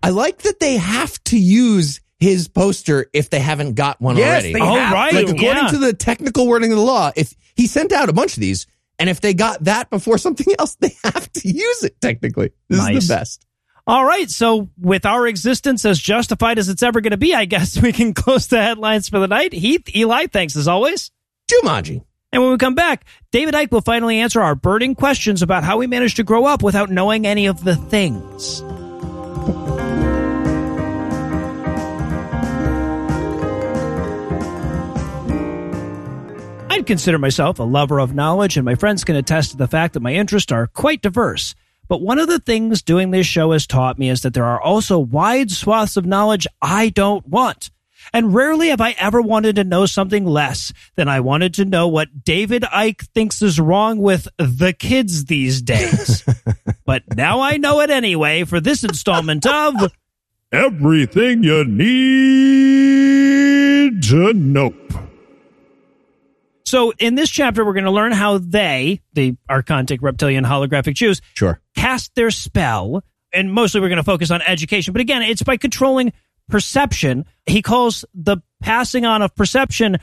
[0.02, 4.30] I like that they have to use his poster if they haven't got one Yes,
[4.44, 4.52] already.
[4.54, 5.68] they Oh have right, like according yeah.
[5.72, 8.66] to the technical wording of the law, if he sent out a bunch of these,
[9.02, 12.52] and if they got that before something else, they have to use it technically.
[12.68, 12.96] This Nice.
[12.98, 13.46] is the best.
[13.84, 17.44] All right, so with our existence as justified as it's ever going to be, I
[17.46, 19.52] guess we can close the headlines for the night.
[19.52, 21.10] Heath, Eli, thanks as always.
[21.50, 22.04] Jumanji.
[22.30, 25.78] And when we come back, David Icke will finally answer our burning questions about how
[25.78, 28.62] we managed to grow up without knowing any of the things.
[36.72, 39.92] I'd consider myself a lover of knowledge, and my friends can attest to the fact
[39.92, 41.54] that my interests are quite diverse.
[41.86, 44.58] But one of the things doing this show has taught me is that there are
[44.58, 47.70] also wide swaths of knowledge I don't want.
[48.14, 51.88] And rarely have I ever wanted to know something less than I wanted to know
[51.88, 56.24] what David Icke thinks is wrong with the kids these days.
[56.86, 59.74] but now I know it anyway for this installment of
[60.50, 61.92] Everything you need
[64.04, 64.72] to know.
[66.72, 71.20] So in this chapter, we're going to learn how they, the Archontic reptilian holographic Jews,
[71.34, 71.60] Sure.
[71.76, 73.04] cast their spell.
[73.30, 74.92] And mostly we're going to focus on education.
[74.94, 76.14] But again, it's by controlling
[76.48, 77.26] perception.
[77.44, 79.98] He calls the passing on of perception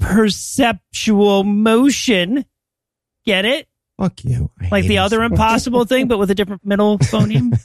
[0.00, 2.46] perceptual motion.
[3.26, 3.68] Get it?
[4.00, 4.50] Fuck you.
[4.58, 7.58] I Like the other so impossible thing, but with a different middle phoneme.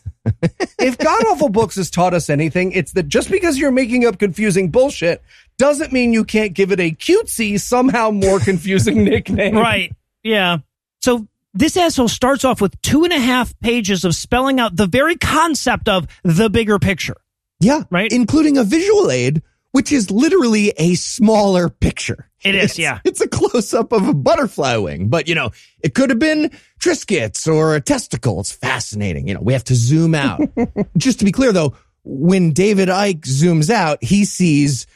[0.77, 4.19] if God Awful Books has taught us anything, it's that just because you're making up
[4.19, 5.21] confusing bullshit
[5.57, 9.55] doesn't mean you can't give it a cutesy, somehow more confusing nickname.
[9.55, 9.91] right.
[10.23, 10.57] Yeah.
[11.01, 14.87] So this asshole starts off with two and a half pages of spelling out the
[14.87, 17.17] very concept of the bigger picture.
[17.59, 17.83] Yeah.
[17.89, 18.11] Right?
[18.11, 19.41] Including a visual aid,
[19.71, 22.27] which is literally a smaller picture.
[22.43, 22.99] It is, It's- yeah.
[23.05, 25.51] It's a close up of a butterfly wing, but you know,
[25.83, 26.49] it could have been
[26.79, 28.39] Triscuits or a testicle.
[28.39, 29.27] It's fascinating.
[29.27, 30.41] You know, we have to zoom out.
[30.97, 34.87] Just to be clear though, when David Icke zooms out, he sees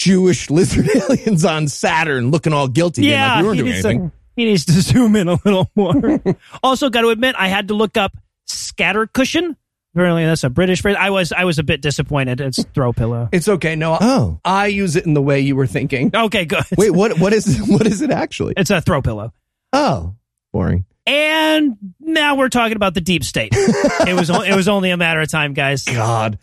[0.00, 3.02] Jewish lizard aliens on Saturn looking all guilty.
[3.02, 4.10] being like, we weren't he doing needs, anything.
[4.10, 5.94] to, he needs to zoom in a little more.
[6.62, 9.56] also, got to admit, I had to look up scatter cushion.
[9.94, 10.96] Apparently, that's a British phrase.
[10.98, 12.40] I was I was a bit disappointed.
[12.40, 13.28] It's throw pillow.
[13.32, 13.76] It's okay.
[13.76, 14.40] No, Oh.
[14.44, 16.12] I use it in the way you were thinking.
[16.14, 16.64] Okay, good.
[16.78, 18.54] Wait, what what is what is it actually?
[18.56, 19.34] It's a throw pillow.
[19.74, 20.14] Oh.
[20.52, 20.84] Boring.
[21.06, 23.50] And now we're talking about the deep state.
[23.52, 25.84] it was it was only a matter of time, guys.
[25.84, 26.38] God.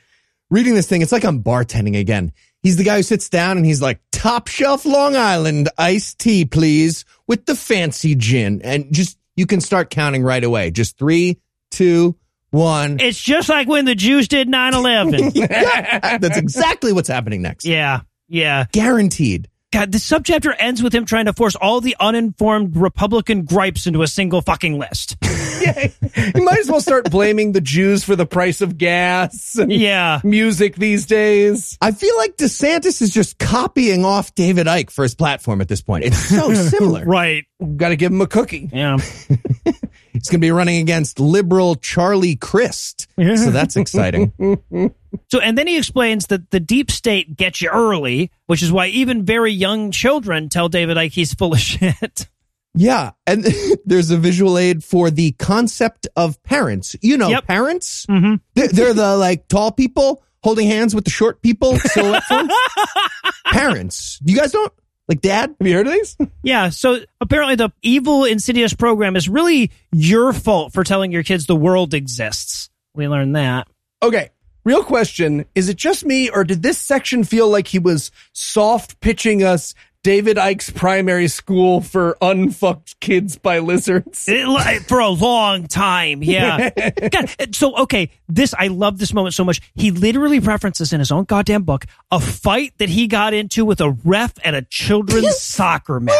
[0.49, 2.33] Reading this thing, it's like I'm bartending again.
[2.67, 6.43] He's the guy who sits down and he's like, top shelf Long Island iced tea,
[6.43, 8.61] please, with the fancy gin.
[8.61, 10.71] And just, you can start counting right away.
[10.71, 11.39] Just three,
[11.71, 12.17] two,
[12.49, 12.99] one.
[12.99, 15.47] It's just like when the Jews did 9-11.
[16.19, 17.63] That's exactly what's happening next.
[17.63, 18.65] yeah, yeah.
[18.73, 19.47] Guaranteed.
[19.73, 24.01] God, the subchapter ends with him trying to force all the uninformed Republican gripes into
[24.01, 25.17] a single fucking list.
[25.61, 25.89] yeah,
[26.33, 30.21] You might as well start blaming the Jews for the price of gas and Yeah.
[30.23, 31.77] music these days.
[31.81, 35.81] I feel like DeSantis is just copying off David Icke for his platform at this
[35.81, 36.05] point.
[36.05, 37.03] It's so similar.
[37.03, 37.43] Right.
[37.75, 38.69] Got to give him a cookie.
[38.71, 38.97] Yeah.
[38.97, 43.07] He's going to be running against liberal Charlie Crist.
[43.17, 44.31] So that's exciting.
[45.29, 48.87] So, and then he explains that the deep state gets you early, which is why
[48.87, 52.27] even very young children tell David Icke he's full of shit.
[52.73, 53.43] Yeah, and
[53.85, 56.95] there's a visual aid for the concept of parents.
[57.01, 57.47] You know, Yep.
[57.47, 58.05] parents.
[58.07, 58.35] Mm-hmm.
[58.53, 61.77] They're, they're the like tall people holding hands with the short people.
[63.45, 64.19] Parents.
[64.23, 64.71] You guys don't
[65.07, 65.55] like dad.
[65.59, 66.17] Have you heard of these?
[66.43, 66.69] Yeah.
[66.69, 71.55] So apparently the evil, insidious program is really your fault for telling your kids the
[71.55, 72.69] world exists.
[72.93, 73.67] We learned that.
[74.03, 74.29] Okay.
[74.67, 75.45] Real question.
[75.55, 79.73] Is it just me or did this section feel like he was soft pitching us
[80.03, 84.27] David Icke's primary school for unfucked kids by lizards?
[84.27, 86.21] It- for a long time.
[86.21, 86.69] Yeah.
[87.11, 89.61] God, so, okay, this, I love this moment so much.
[89.73, 93.79] He literally references in his own goddamn book a fight that he got into with
[93.79, 96.13] a ref at a children's soccer match.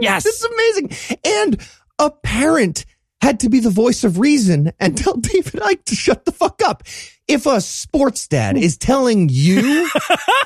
[0.00, 0.26] Yes.
[0.26, 1.18] It's amazing.
[1.24, 1.60] And
[2.00, 2.84] a parent
[3.22, 6.60] had to be the voice of reason and tell David Icke to shut the fuck
[6.66, 6.82] up.
[7.28, 9.88] If a sports dad is telling you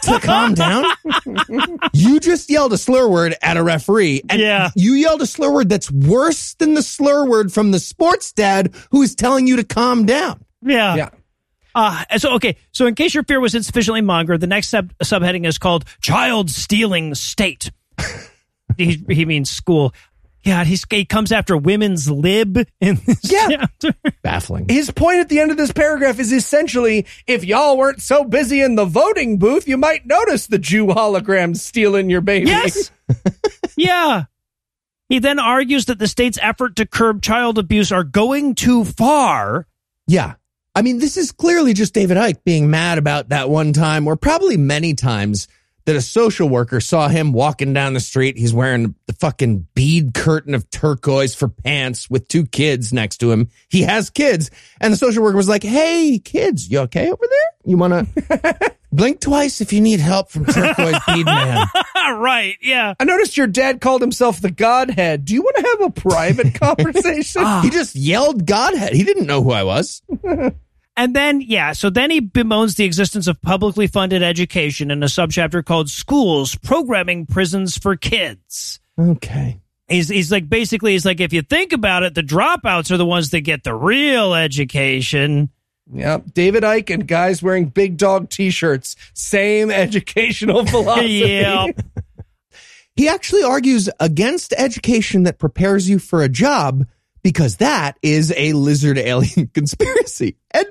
[0.02, 0.84] to calm down,
[1.92, 4.70] you just yelled a slur word at a referee and Yeah.
[4.76, 8.74] you yelled a slur word that's worse than the slur word from the sports dad
[8.90, 10.44] who is telling you to calm down.
[10.62, 10.94] Yeah.
[10.96, 11.08] Yeah.
[11.74, 12.56] Uh, so, okay.
[12.72, 16.50] So, in case your fear was insufficiently mongered, the next sub- subheading is called Child
[16.50, 17.70] Stealing State.
[18.78, 19.92] he, he means school.
[20.46, 23.48] God, he's, he comes after women's lib in this Yeah.
[23.50, 23.94] chapter.
[24.22, 24.68] Baffling.
[24.68, 28.62] His point at the end of this paragraph is essentially if y'all weren't so busy
[28.62, 32.46] in the voting booth, you might notice the Jew hologram stealing your baby.
[32.46, 32.92] Yes.
[33.76, 34.24] yeah.
[35.08, 39.66] He then argues that the state's effort to curb child abuse are going too far.
[40.06, 40.34] Yeah.
[40.76, 44.14] I mean, this is clearly just David Icke being mad about that one time, or
[44.14, 45.48] probably many times,
[45.86, 48.36] that a social worker saw him walking down the street.
[48.36, 53.32] He's wearing the fucking bead curtain of turquoise for pants with two kids next to
[53.32, 53.48] him.
[53.68, 54.50] He has kids.
[54.80, 57.48] And the social worker was like, Hey, kids, you okay over there?
[57.64, 61.66] You want to blink twice if you need help from turquoise bead man?
[62.16, 62.56] right.
[62.60, 62.94] Yeah.
[62.98, 65.24] I noticed your dad called himself the Godhead.
[65.24, 67.42] Do you want to have a private conversation?
[67.44, 67.62] Ah.
[67.62, 68.92] He just yelled Godhead.
[68.92, 70.02] He didn't know who I was.
[70.96, 75.06] And then, yeah, so then he bemoans the existence of publicly funded education in a
[75.06, 78.80] subchapter called Schools Programming Prisons for Kids.
[78.98, 79.60] Okay.
[79.88, 83.04] He's, he's like, basically, he's like, if you think about it, the dropouts are the
[83.04, 85.50] ones that get the real education.
[85.92, 86.32] Yep.
[86.32, 88.96] David Icke and guys wearing big dog t-shirts.
[89.12, 91.08] Same educational philosophy.
[91.08, 91.66] yeah.
[92.96, 96.86] He actually argues against education that prepares you for a job
[97.26, 100.36] because that is a lizard alien conspiracy.
[100.52, 100.64] And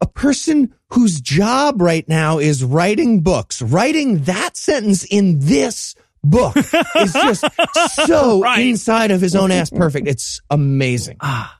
[0.00, 6.56] a person whose job right now is writing books, writing that sentence in this book
[6.96, 7.44] is just
[8.06, 8.68] so Right.
[8.68, 10.06] inside of his own ass perfect.
[10.06, 11.16] It's amazing.
[11.20, 11.58] Ah.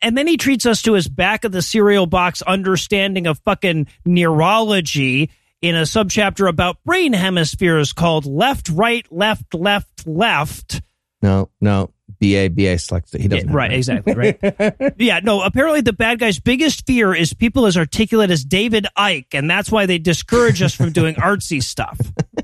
[0.00, 3.88] And then he treats us to his back of the cereal box understanding of fucking
[4.04, 5.28] neurology
[5.60, 10.82] in a subchapter about brain hemispheres called left, right, left, left, left.
[11.20, 11.90] No, no.
[12.22, 13.20] BA, BA selects it.
[13.20, 13.46] He doesn't.
[13.46, 14.94] Yeah, have right, exactly, right.
[14.96, 19.34] yeah, no, apparently the bad guy's biggest fear is people as articulate as David Icke,
[19.34, 22.00] and that's why they discourage us from doing artsy stuff.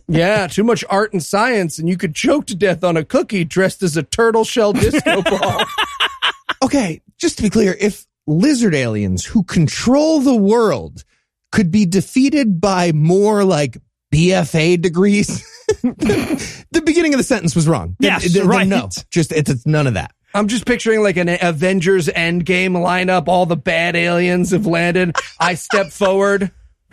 [0.09, 3.45] Yeah, too much art and science, and you could choke to death on a cookie
[3.45, 5.62] dressed as a turtle shell disco ball.
[6.64, 11.05] Okay, just to be clear, if lizard aliens who control the world
[11.53, 13.79] could be defeated by more like
[14.13, 15.45] BFA degrees,
[15.83, 17.97] the beginning of the sentence was wrong.
[18.01, 18.67] Then- Yes, then- then right.
[18.67, 20.13] No, just it's, it's none of that.
[20.35, 23.29] I'm just picturing like an Avengers Endgame lineup.
[23.29, 25.17] All the bad aliens have landed.
[25.41, 26.51] I step forward.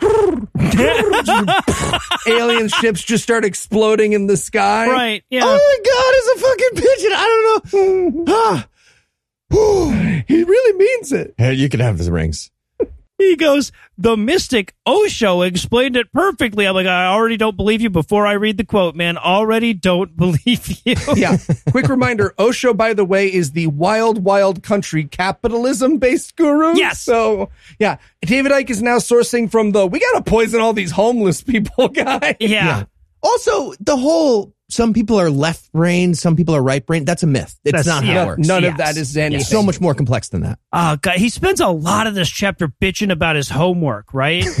[2.26, 4.86] Alien ships just start exploding in the sky.
[4.88, 5.42] right, yeah.
[5.44, 7.12] Oh my god, it's a fucking pigeon.
[7.14, 8.24] I don't know.
[8.28, 8.68] ah.
[9.50, 9.92] Whew.
[10.28, 11.34] He really means it.
[11.38, 12.50] Hey, you can have the rings.
[13.18, 16.66] He goes, the mystic Osho explained it perfectly.
[16.66, 19.16] I'm like, I already don't believe you before I read the quote, man.
[19.16, 20.94] Already don't believe you.
[21.16, 21.38] Yeah.
[21.70, 26.76] Quick reminder Osho, by the way, is the wild, wild country capitalism based guru.
[26.76, 27.00] Yes.
[27.00, 27.48] So,
[27.78, 27.96] yeah.
[28.20, 31.88] David Icke is now sourcing from the we got to poison all these homeless people
[31.94, 32.36] guy.
[32.38, 32.84] Yeah.
[33.22, 37.04] Also, the whole some people are left brain, some people are right brain.
[37.04, 37.58] That's a myth.
[37.64, 38.22] It's That's- not how yeah.
[38.24, 38.48] it works.
[38.48, 38.72] None Yes.
[38.72, 39.40] of that is anything.
[39.40, 40.58] It's so much more complex than that.
[40.72, 41.16] Oh, God.
[41.18, 44.44] He spends a lot of this chapter bitching about his homework, right?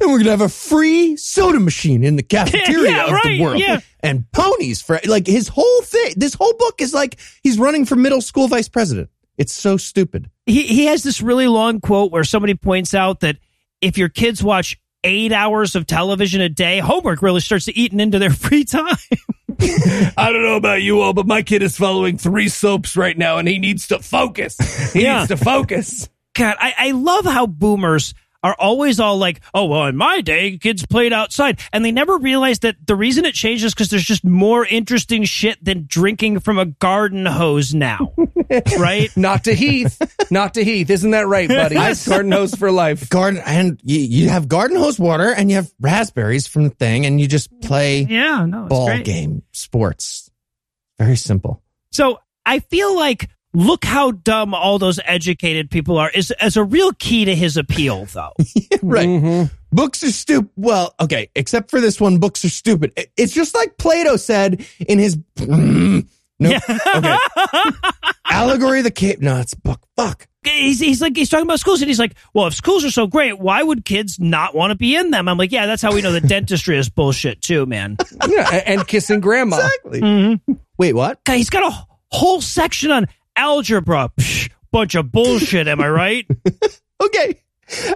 [0.00, 3.40] And we're gonna have a free soda machine in the cafeteria Yeah, of right, the
[3.40, 3.58] world.
[3.60, 3.80] yeah.
[4.00, 6.14] And ponies for like his whole thing.
[6.16, 9.08] This whole book is like he's running for middle school vice president.
[9.36, 10.30] It's so stupid.
[10.46, 13.36] he, he has this really long quote where somebody points out that
[13.80, 17.92] if your kids watch eight hours of television a day, homework really starts to eat
[17.92, 18.96] into their free time.
[19.60, 23.38] I don't know about you all, but my kid is following three soaps right now
[23.38, 24.56] and he needs to focus.
[24.92, 25.18] He Yeah.
[25.18, 26.08] needs to focus.
[26.34, 30.58] God, I, I love how boomers are always all like, oh, well, in my day,
[30.58, 31.60] kids played outside.
[31.72, 35.24] And they never realize that the reason it changed is because there's just more interesting
[35.24, 38.12] shit than drinking from a garden hose now.
[38.78, 39.10] right?
[39.16, 40.00] Not to Heath.
[40.30, 40.88] Not to Heath.
[40.88, 41.74] Isn't that right, buddy?
[41.88, 42.06] Yes.
[42.08, 43.08] Garden hose for life.
[43.10, 47.06] Garden and you, you have garden hose water and you have raspberries from the thing
[47.06, 49.04] and you just play Yeah, no, ball great.
[49.04, 50.30] game sports.
[50.98, 51.62] Very simple.
[51.92, 56.64] So I feel like look how dumb all those educated people are is as a
[56.64, 58.32] real key to his appeal, though.
[58.82, 59.08] right.
[59.08, 59.54] Mm-hmm.
[59.70, 60.50] Books are stupid.
[60.56, 62.92] Well, okay, except for this one, books are stupid.
[63.16, 65.18] It's just like Plato said in his.
[66.40, 66.62] Nope.
[66.94, 67.16] Okay.
[68.30, 69.20] Allegory of the Cave.
[69.20, 69.80] No, it's book.
[69.96, 70.28] Fuck.
[70.44, 73.08] he's, he's like he's talking about schools and he's like well if schools are so
[73.08, 75.92] great why would kids not want to be in them i'm like yeah that's how
[75.92, 77.96] we know that dentistry is bullshit too man
[78.28, 79.56] Yeah, and kissing grandma.
[79.56, 80.00] Exactly.
[80.00, 80.52] Mm-hmm.
[80.78, 81.18] Wait, what?
[81.26, 86.26] He's got a whole section on algebra Psh, bunch of bullshit am i right
[87.02, 87.40] Okay.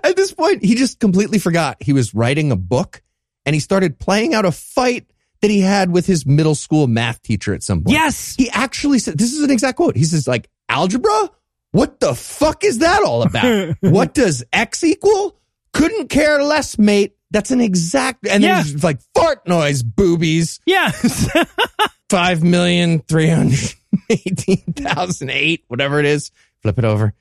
[0.04, 3.02] At this point, he just completely forgot he was writing a book
[3.44, 7.20] and he started playing out a fight that he had with his middle school math
[7.22, 7.94] teacher at some point.
[7.94, 9.96] yes He actually said, this is an exact quote.
[9.96, 11.30] He says, like, algebra?
[11.72, 13.74] What the fuck is that all about?
[13.80, 15.36] what does X equal?
[15.72, 17.16] Couldn't care less, mate.
[17.32, 18.56] That's an exact, and Yeah.
[18.62, 20.60] then he's like, fart noise, boobies.
[20.66, 21.28] yes
[22.10, 23.74] Five million, three hundred
[24.12, 26.30] eighteen thousand eight, whatever it is.
[26.60, 27.14] Flip it over.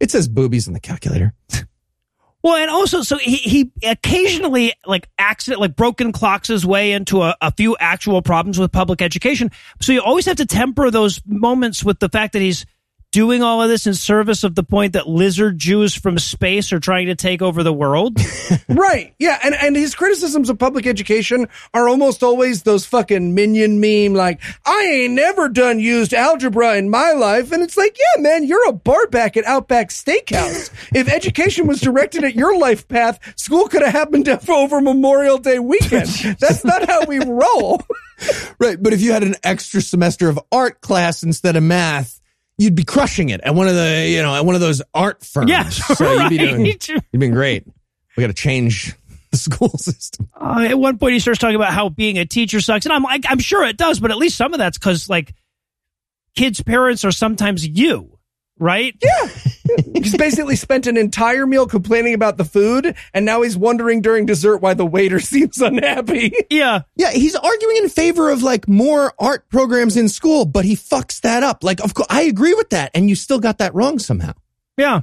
[0.00, 1.34] It says boobies on the calculator.
[2.42, 7.20] Well, and also, so he, he occasionally like accident, like broken clocks his way into
[7.20, 9.50] a, a few actual problems with public education.
[9.82, 12.64] So you always have to temper those moments with the fact that he's
[13.12, 16.78] doing all of this in service of the point that lizard Jews from space are
[16.78, 18.18] trying to take over the world.
[18.68, 19.14] Right.
[19.18, 19.38] Yeah.
[19.42, 24.40] And, and his criticisms of public education are almost always those fucking minion meme, like,
[24.64, 27.52] I ain't never done used algebra in my life.
[27.52, 30.70] And it's like, yeah, man, you're a barback at Outback Steakhouse.
[30.94, 35.58] if education was directed at your life path, school could have happened over Memorial Day
[35.58, 36.08] weekend.
[36.38, 37.82] That's not how we roll.
[38.58, 38.76] Right.
[38.80, 42.19] But if you had an extra semester of art class instead of math,
[42.60, 45.24] you'd be crushing it at one of the, you know, at one of those art
[45.24, 45.48] firms.
[45.48, 46.88] Yeah, So you'd be doing, right.
[46.88, 47.66] you'd been great.
[48.16, 48.94] We got to change
[49.30, 50.28] the school system.
[50.38, 53.02] Uh, at one point, he starts talking about how being a teacher sucks, and I'm
[53.02, 55.32] like, I'm sure it does, but at least some of that's because like
[56.36, 58.18] kids' parents are sometimes you,
[58.60, 58.94] right?
[59.02, 59.28] Yeah.
[59.94, 64.26] he's basically spent an entire meal complaining about the food, and now he's wondering during
[64.26, 66.32] dessert why the waiter seems unhappy.
[66.50, 66.82] Yeah.
[66.94, 71.20] Yeah, he's arguing in favor of like more art programs in school, but he fucks
[71.22, 71.64] that up.
[71.64, 74.32] Like, of course, I agree with that, and you still got that wrong somehow.
[74.76, 75.00] Yeah.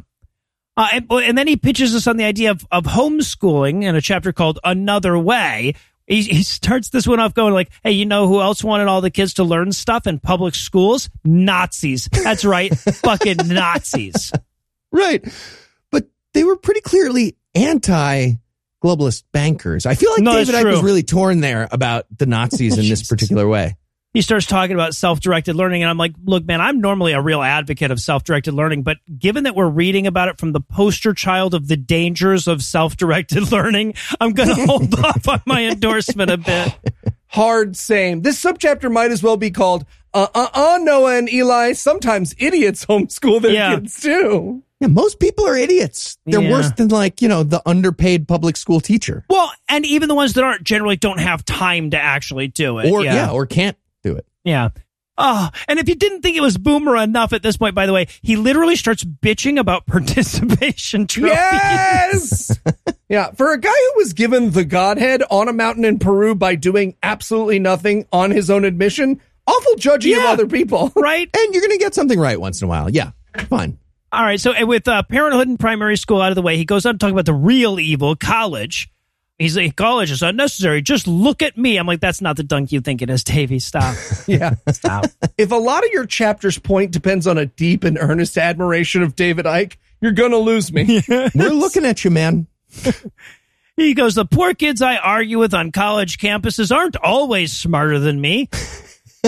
[0.78, 4.01] Uh, and, and then he pitches us on the idea of, of homeschooling in a
[4.01, 5.74] chapter called Another Way.
[6.08, 9.01] He, he starts this one off going like, hey, you know who else wanted all
[9.01, 11.10] the kids to learn stuff in public schools?
[11.26, 12.08] Nazis.
[12.12, 12.74] That's right.
[12.80, 14.32] fucking Nazis.
[14.91, 15.24] Right.
[15.91, 18.34] But they were pretty clearly anti
[18.84, 19.86] globalist bankers.
[19.86, 23.08] I feel like No, David Icke was really torn there about the Nazis in this
[23.10, 23.76] particular way.
[24.18, 27.43] He starts talking about self-directed learning and I'm like, look, man, I'm normally a real
[27.43, 31.53] advocate of self-directed learning, but given that we're reading about it from the poster child
[31.53, 36.38] of the dangers of self-directed learning, I'm going to hold off on my endorsement a
[36.38, 36.74] bit.
[37.28, 38.24] Hard same.
[38.24, 41.74] This subchapter might as well be called uh uh uh Noah and Eli.
[41.74, 43.76] Sometimes idiots homeschool their Yeah.
[43.76, 44.63] kids too.
[44.80, 46.18] Yeah, most people are idiots.
[46.26, 46.51] They're Yeah.
[46.53, 49.26] worse than like, you know, the underpaid public school teacher.
[49.30, 52.89] Well, and even the ones that aren't generally don't have time to actually do it.
[52.91, 53.84] Or yeah, or can't do it.
[54.48, 54.70] Yeah.
[55.18, 57.91] Oh, and if you didn't think it was boomer enough at this point, by the
[57.91, 61.34] way, he literally starts bitching about participation trophies.
[61.34, 62.60] Yes.
[63.10, 63.32] yeah.
[63.32, 66.95] For a guy who was given the Godhead on a mountain in Peru by doing
[67.04, 70.93] absolutely nothing on his own admission, awful judgy of other people.
[70.95, 71.30] Right?
[71.36, 72.89] And you're going to get something right once in a while.
[72.89, 73.12] Yeah,
[73.50, 73.78] fine.
[74.12, 74.39] All right.
[74.39, 76.98] So with uh, parenthood and primary school out of the way, he goes on to
[76.98, 78.89] talk about the real evil, college.
[79.40, 80.82] He's like, college is unnecessary.
[80.82, 81.78] Just look at me.
[81.78, 83.60] I'm like, that's not the dunk you think it is, Davey.
[83.60, 83.96] Stop.
[84.28, 84.56] Yeah.
[84.72, 85.06] Stop.
[85.38, 89.16] if a lot of your chapter's point depends on a deep and earnest admiration of
[89.16, 91.02] David Icke, you're going to lose me.
[91.10, 92.48] We're looking at you, man.
[93.78, 98.20] He goes, the poor kids I argue with on college campuses aren't always smarter than
[98.20, 98.50] me.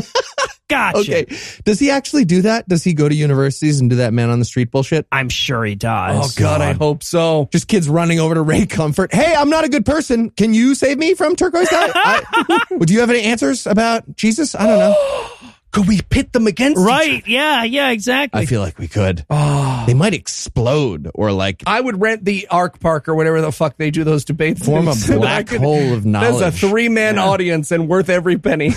[0.69, 0.99] Gotcha.
[0.99, 1.25] Okay.
[1.65, 2.67] Does he actually do that?
[2.67, 5.07] Does he go to universities and do that man on the street bullshit?
[5.11, 6.37] I'm sure he does.
[6.37, 6.39] oh.
[6.39, 7.49] God, I hope so.
[7.51, 9.11] Just kids running over to Ray Comfort.
[9.11, 10.29] Hey, I'm not a good person.
[10.29, 11.89] Can you save me from turquoise guy?
[11.95, 14.53] I, do you have any answers about Jesus?
[14.53, 15.29] I don't know.
[15.71, 17.27] Could we pit them against each Right.
[17.27, 17.63] Yeah.
[17.63, 18.41] Yeah, exactly.
[18.41, 19.23] I feel like we could.
[19.81, 19.83] Oh.
[19.85, 23.77] They might explode or like I would rent the Ark Park or whatever the fuck
[23.77, 24.63] they do those debates.
[24.63, 26.41] form a in, so black could- hole of knowledge.
[26.41, 28.71] That's a three man audience and worth every penny.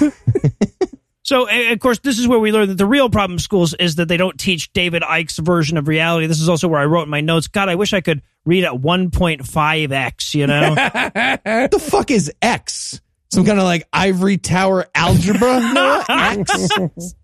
[1.24, 3.94] So, of course, this is where we learn that the real problem in schools is
[3.96, 6.26] that they don't teach David Icke's version of reality.
[6.26, 8.64] This is also where I wrote in my notes, God, I wish I could read
[8.64, 10.70] at 1.5x, you know?
[10.70, 13.00] What the fuck is X?
[13.32, 15.60] Some kind of like ivory tower algebra?
[15.72, 16.04] Noah?
[16.08, 17.14] X?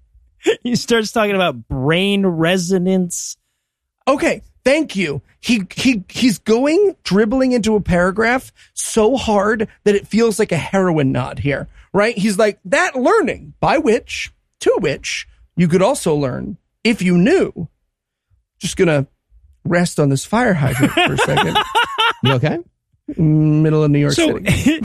[0.63, 3.37] he starts talking about brain resonance.
[4.07, 5.23] okay, thank you.
[5.41, 10.57] He he he's going dribbling into a paragraph so hard that it feels like a
[10.57, 12.17] heroin nod here, right?
[12.17, 15.27] He's like that learning by which to which
[15.57, 17.69] you could also learn if you knew.
[18.59, 19.07] Just gonna
[19.65, 21.57] rest on this fire hydrant for a second.
[22.23, 22.59] You okay?
[23.17, 24.81] Middle of New York So, City.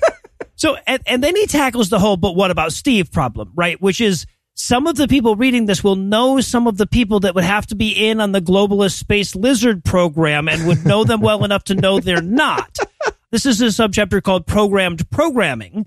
[0.56, 3.80] so and, and then he tackles the whole, but what about Steve problem, right?
[3.80, 7.34] Which is some of the people reading this will know some of the people that
[7.34, 11.20] would have to be in on the globalist space lizard program and would know them
[11.20, 12.76] well enough to know they're not.
[13.30, 15.84] This is a subchapter called programmed programming.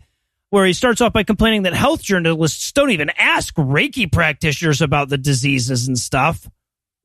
[0.52, 5.10] Where he starts off by complaining that health journalists don't even ask Reiki practitioners about
[5.10, 6.48] the diseases and stuff.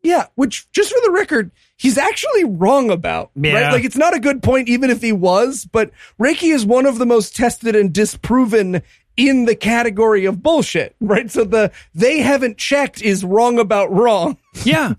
[0.02, 3.30] Yeah, which just for the record, he's actually wrong about.
[3.34, 3.54] Yeah.
[3.54, 3.72] Right?
[3.72, 5.90] Like it's not a good point even if he was, but
[6.20, 8.82] Reiki is one of the most tested and disproven
[9.16, 11.30] in the category of bullshit, right?
[11.30, 14.38] So the they haven't checked is wrong about wrong.
[14.64, 14.94] Yeah.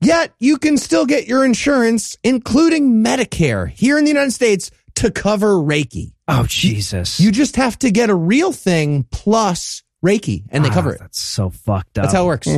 [0.00, 5.10] Yet you can still get your insurance, including Medicare, here in the United States to
[5.10, 6.12] cover Reiki.
[6.28, 7.20] Oh, Jesus.
[7.20, 10.98] You just have to get a real thing plus Reiki, and they cover Ah, it.
[11.00, 12.04] That's so fucked up.
[12.04, 12.48] That's how it works.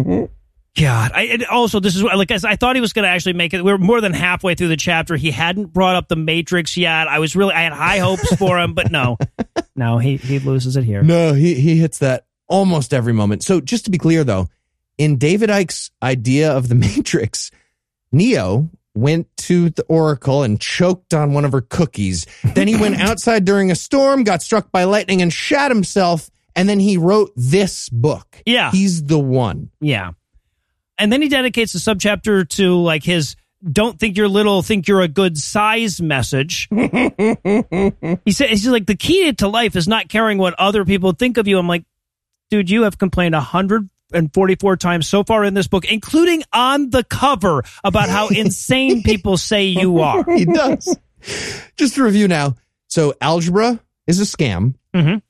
[0.78, 3.32] God, I and also this is like I, I thought he was going to actually
[3.32, 3.64] make it.
[3.64, 5.16] We are more than halfway through the chapter.
[5.16, 7.08] He hadn't brought up the Matrix yet.
[7.08, 9.16] I was really I had high hopes for him, but no,
[9.76, 11.02] no, he he loses it here.
[11.02, 13.42] No, he he hits that almost every moment.
[13.42, 14.50] So just to be clear though,
[14.98, 17.50] in David Icke's idea of the Matrix,
[18.12, 22.26] Neo went to the Oracle and choked on one of her cookies.
[22.54, 26.68] Then he went outside during a storm, got struck by lightning and shot himself, and
[26.68, 28.42] then he wrote this book.
[28.46, 28.70] Yeah.
[28.70, 29.70] He's the one.
[29.80, 30.12] Yeah,
[30.98, 33.36] and then he dedicates a subchapter to like his
[33.70, 36.68] "Don't think you're little, think you're a good size" message.
[36.74, 41.36] he said he's like the key to life is not caring what other people think
[41.36, 41.58] of you.
[41.58, 41.84] I'm like,
[42.50, 46.42] dude, you have complained a hundred and forty-four times so far in this book, including
[46.52, 50.24] on the cover, about how insane people say you are.
[50.32, 50.96] He does.
[51.76, 52.54] Just to review now.
[52.88, 54.74] So algebra is a scam.
[54.94, 55.22] Mhm.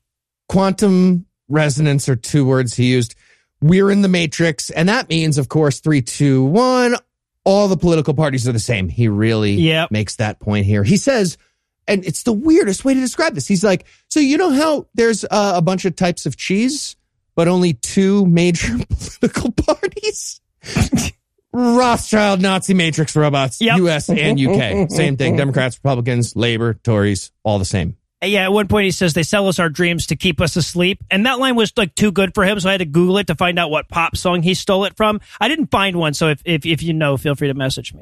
[0.47, 3.15] Quantum resonance are two words he used.
[3.59, 4.69] we're in the matrix.
[4.69, 6.95] And that means, of course, three, two, one,
[7.43, 8.87] all the political parties are the same.
[8.87, 9.89] He really Yep.
[9.89, 10.83] makes that point here.
[10.83, 11.39] He says,
[11.87, 13.47] and it's the weirdest way to describe this.
[13.47, 16.96] He's like, so you know how there's uh, a bunch of types of cheese,
[17.37, 20.41] but only two major political parties?
[21.53, 23.77] Rothschild, Nazi matrix robots, Yep.
[23.77, 24.91] US and UK.
[24.91, 25.35] Same thing.
[25.37, 27.95] Democrats, Republicans, Labor, Tories, all the same.
[28.21, 30.55] Uh, yeah, at one point he says they sell us our dreams to keep us
[30.55, 31.03] asleep.
[31.11, 33.27] And that line was like too good for him, so I had to Google it
[33.27, 35.21] to find out what pop song he stole it from.
[35.39, 38.01] I didn't find one, so if, if, if you know, feel free to message me.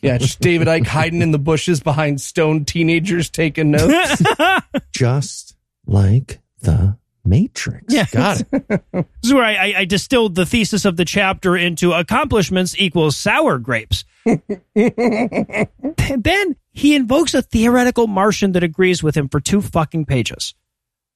[0.00, 4.22] Yeah, just David Icke hiding in the bushes behind stone teenagers taking notes.
[4.92, 5.56] Just
[5.86, 7.84] like the Matrix.
[7.88, 8.06] Yeah.
[8.10, 8.84] Got it.
[8.92, 13.16] This is where I, I, I distilled the thesis of the chapter into accomplishments equals
[13.16, 14.04] sour grapes.
[14.74, 20.54] Then he invokes a theoretical Martian that agrees with him for two fucking pages.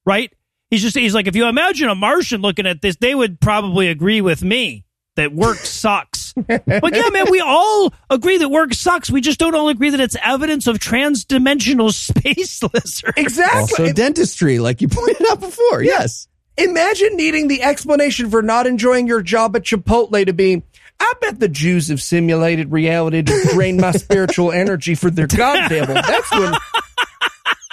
[0.05, 0.33] Right?
[0.71, 3.89] He's just he's like, if you imagine a Martian looking at this, they would probably
[3.89, 4.86] agree with me
[5.17, 6.33] that work sucks.
[6.35, 9.11] but yeah, man, we all agree that work sucks.
[9.11, 13.13] We just don't all agree that it's evidence of trans-dimensional space lizards.
[13.17, 13.61] exactly.
[13.61, 15.83] Also, dentistry, like you pointed out before.
[15.83, 16.29] Yes.
[16.59, 20.63] Imagine needing the explanation for not enjoying your job at Chipotle to be,
[20.99, 25.69] I bet the Jews have simulated reality to drain my spiritual energy for their god
[25.69, 25.95] devil.
[25.95, 26.55] That's when.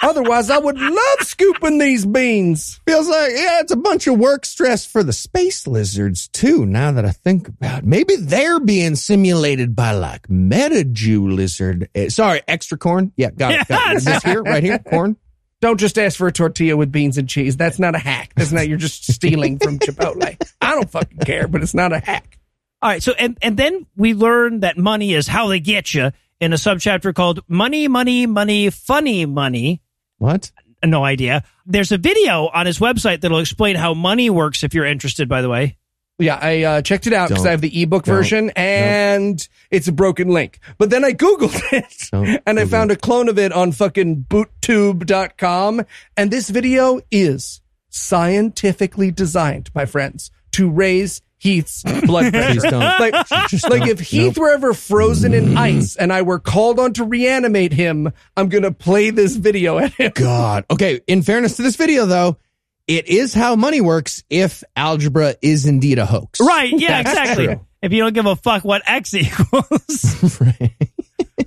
[0.04, 2.80] Otherwise, I would love scooping these beans.
[2.86, 6.92] Feels like, yeah, it's a bunch of work stress for the space lizards, too, now
[6.92, 7.84] that I think about it.
[7.84, 11.88] Maybe they're being simulated by like meta Jew lizard.
[11.94, 13.12] eh, sorry, extra corn.
[13.16, 13.68] Yeah, got it.
[13.68, 13.96] Got it.
[13.96, 14.78] Is this here, right here?
[14.78, 15.16] Corn?
[15.60, 17.56] Don't just ask for a tortilla with beans and cheese.
[17.56, 18.32] That's not a hack.
[18.36, 20.36] That's not, you're just stealing from Chipotle.
[20.60, 22.38] I don't fucking care, but it's not a hack.
[22.82, 23.02] All right.
[23.02, 26.56] So, and, and then we learn that money is how they get you in a
[26.56, 29.80] subchapter called Money, Money, Money, Funny Money.
[30.18, 30.50] What?
[30.84, 31.44] No idea.
[31.66, 35.40] There's a video on his website that'll explain how money works if you're interested, by
[35.40, 35.78] the way.
[36.18, 38.14] Yeah, I uh, checked it out because I have the ebook Don't.
[38.14, 40.60] version and it's a broken link.
[40.78, 44.26] But then I Googled it Don't and I found a clone of it on fucking
[44.28, 45.84] boottube.com.
[46.16, 52.70] And this video is scientifically designed, my friends, to raise Heath's blood pressure.
[52.70, 53.12] Like,
[53.48, 53.90] Just like don't.
[53.90, 58.10] if Heath were ever frozen in ice and I were called on to reanimate him,
[58.34, 60.12] I'm going to play this video at him.
[60.14, 60.64] God.
[60.70, 61.02] Okay.
[61.06, 62.38] In fairness to this video, though,
[62.86, 66.40] it is how money works if algebra is indeed a hoax.
[66.40, 66.72] Right.
[66.72, 67.46] Yeah, That's exactly.
[67.48, 67.66] true.
[67.82, 70.40] If you don't give a fuck what X equals.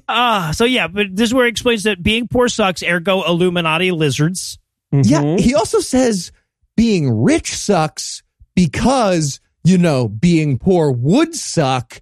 [0.10, 3.92] Ah, so yeah, but this is where he explains that being poor sucks, ergo Illuminati
[3.92, 4.58] lizards.
[4.94, 5.36] Yeah.
[5.38, 6.32] He also says
[6.78, 8.24] being rich sucks
[8.56, 12.02] because, you know, being poor would suck.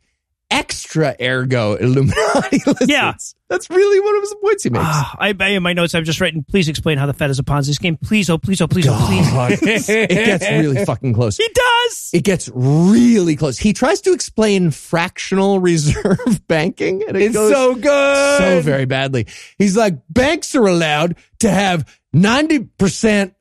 [0.51, 2.86] Extra ergo Illuminati lizards.
[2.88, 3.16] Yeah.
[3.49, 4.86] That's really one of the points he makes.
[4.88, 7.39] Ah, I, I in my notes I've just written, please explain how the Fed is
[7.39, 7.97] a Ponzi scheme.
[7.97, 8.95] Please, oh please, oh please, oh
[9.59, 9.89] please.
[9.89, 11.38] It gets really fucking close.
[11.38, 12.11] He does.
[12.13, 13.57] It gets really close.
[13.57, 18.38] He tries to explain fractional reserve banking, and it It's goes so good.
[18.38, 19.26] so very badly.
[19.57, 23.34] He's like, banks are allowed to have 90%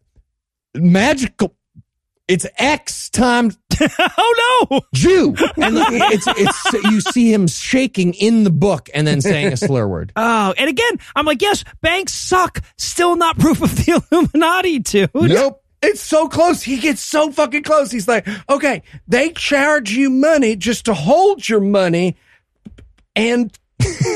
[0.75, 1.55] magical.
[2.27, 3.59] It's X times
[4.19, 4.81] oh no.
[4.95, 5.35] Jew.
[5.57, 9.87] And it's, it's, you see him shaking in the book and then saying a slur
[9.87, 10.13] word.
[10.27, 12.63] Oh, and again, I'm like, yes, banks suck.
[12.77, 15.11] Still not proof of the Illuminati, dude.
[15.15, 15.63] Nope.
[15.83, 16.63] It's so close.
[16.63, 17.91] He gets so fucking close.
[17.91, 22.17] He's like, okay, they charge you money just to hold your money,
[23.15, 23.57] and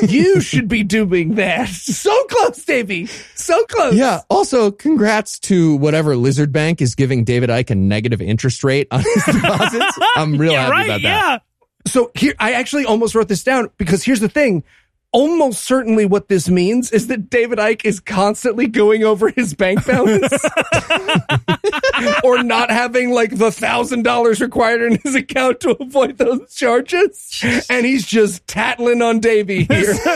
[0.09, 1.68] you should be doing that.
[1.68, 3.07] So close, Davey.
[3.34, 3.95] So close.
[3.95, 4.20] Yeah.
[4.28, 9.01] Also, congrats to whatever Lizard Bank is giving David Icke a negative interest rate on
[9.01, 9.99] his deposits.
[10.16, 10.86] I'm real yeah, happy right.
[10.86, 11.32] about that.
[11.32, 11.39] Yeah.
[11.86, 14.64] So here, I actually almost wrote this down because here's the thing.
[15.11, 19.87] Almost certainly what this means is that David Icke is constantly going over his bank
[19.87, 20.33] balance
[22.25, 27.43] or not having like the thousand dollars required in his account to avoid those charges.
[27.71, 29.95] And he's just tattling on Davy here.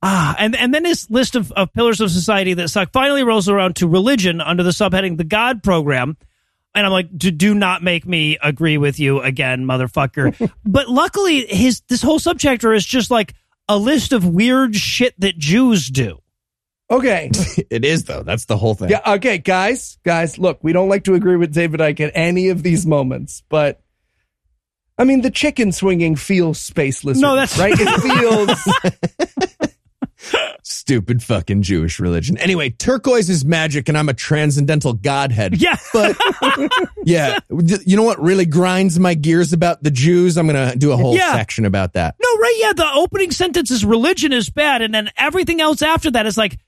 [0.00, 3.48] Ah, and and then his list of, of pillars of society that suck finally rolls
[3.48, 6.16] around to religion under the subheading the God program.
[6.78, 10.52] And I'm like, do, do not make me agree with you again, motherfucker.
[10.64, 13.34] but luckily, his this whole subchapter is just like
[13.68, 16.20] a list of weird shit that Jews do.
[16.88, 17.32] Okay.
[17.68, 18.22] It is though.
[18.22, 18.90] That's the whole thing.
[18.90, 19.00] Yeah.
[19.14, 22.62] Okay, guys, guys, look, we don't like to agree with David Icke at any of
[22.62, 23.82] these moments, but
[24.96, 27.22] I mean, the chicken swinging feels space lizard.
[27.22, 27.74] No, that's- right.
[27.76, 29.47] It feels.
[30.62, 32.36] Stupid fucking Jewish religion.
[32.38, 35.60] Anyway, turquoise is magic and I'm a transcendental godhead.
[35.60, 35.76] Yeah.
[35.92, 36.16] But
[37.04, 37.38] yeah,
[37.86, 40.36] you know what really grinds my gears about the Jews?
[40.36, 41.32] I'm going to do a whole Yeah.
[41.32, 42.16] section about that.
[42.22, 42.56] No, right?
[42.58, 46.36] Yeah, the opening sentence is religion is bad, and then everything else after that is
[46.36, 46.58] like,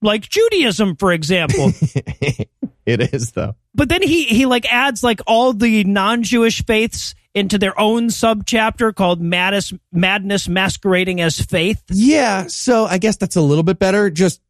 [0.00, 1.72] like Judaism, for example.
[2.86, 3.54] it is though.
[3.74, 8.94] but then he he like adds like all the non-Jewish faiths into their own subchapter
[8.94, 11.82] called Madness Madness masquerading as faith.
[11.90, 14.10] Yeah, so I guess that's a little bit better.
[14.10, 14.40] Just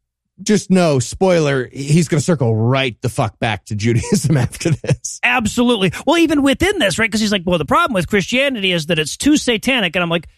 [0.43, 5.21] just no spoiler, he's going to circle right the fuck back to Judaism after this.
[5.23, 5.93] Absolutely.
[6.07, 7.07] Well, even within this, right?
[7.07, 10.11] Because he's like, well, the problem with Christianity is that it's too satanic, and I'm
[10.11, 10.29] like.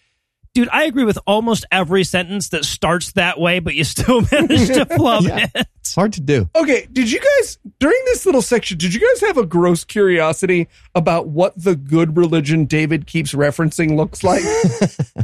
[0.55, 4.69] Dude, I agree with almost every sentence that starts that way, but you still manage
[4.69, 5.47] to flub Yeah.
[5.55, 5.67] it.
[5.81, 6.49] It's hard to do.
[6.55, 8.77] Okay, did you guys during this little section?
[8.79, 13.97] Did you guys have a gross curiosity about what the good religion David keeps referencing
[13.97, 14.43] looks like?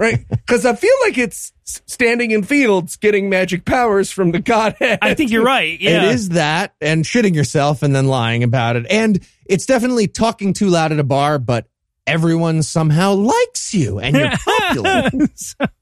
[0.01, 4.99] right, because I feel like it's standing in fields, getting magic powers from the Godhead.
[5.03, 5.79] I think you're right.
[5.79, 6.05] Yeah.
[6.07, 8.87] It is that and shitting yourself and then lying about it.
[8.91, 11.67] And it's definitely talking too loud at a bar, but
[12.09, 15.11] everyone somehow likes you and you're popular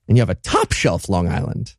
[0.09, 1.75] and you have a top shelf Long Island.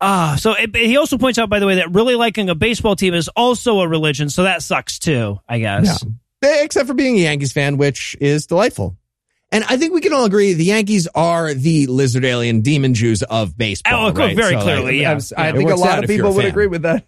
[0.00, 2.96] Ah, so it, he also points out, by the way, that really liking a baseball
[2.96, 6.02] team is also a religion, so that sucks too, I guess.
[6.42, 8.96] Eh, Except for being a Yankees fan, which is delightful.
[9.52, 13.22] And I think we can all agree the Yankees are the lizard alien demon Jews
[13.22, 14.06] of baseball.
[14.06, 14.36] Oh, of course, right?
[14.36, 15.10] very So, clearly, like, yeah.
[15.10, 17.04] I, was- I think a lot of people would agree with that.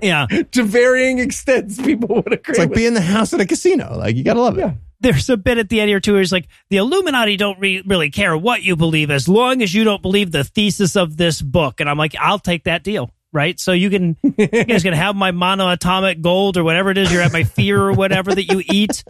[0.00, 0.26] Yeah.
[0.52, 2.52] to varying extents, people would agree.
[2.52, 3.96] It's like with being the house at a casino.
[3.98, 4.60] Like you gotta love it.
[4.60, 4.74] Yeah.
[5.00, 7.82] There's a bit at the end here too where he's like, the Illuminati don't re-
[7.86, 11.40] really care what you believe as long as you don't believe the thesis of this
[11.40, 11.80] book.
[11.80, 13.10] And I'm like, I'll take that deal.
[13.32, 13.60] Right.
[13.60, 17.12] So you can, you guys can have my monoatomic gold or whatever it is.
[17.12, 19.04] You're at my fear or whatever that you eat.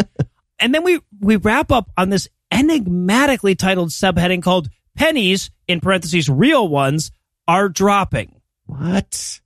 [0.59, 6.29] And then we, we wrap up on this enigmatically titled subheading called pennies in parentheses,
[6.29, 7.13] real ones
[7.47, 8.41] are dropping.
[8.67, 9.41] What?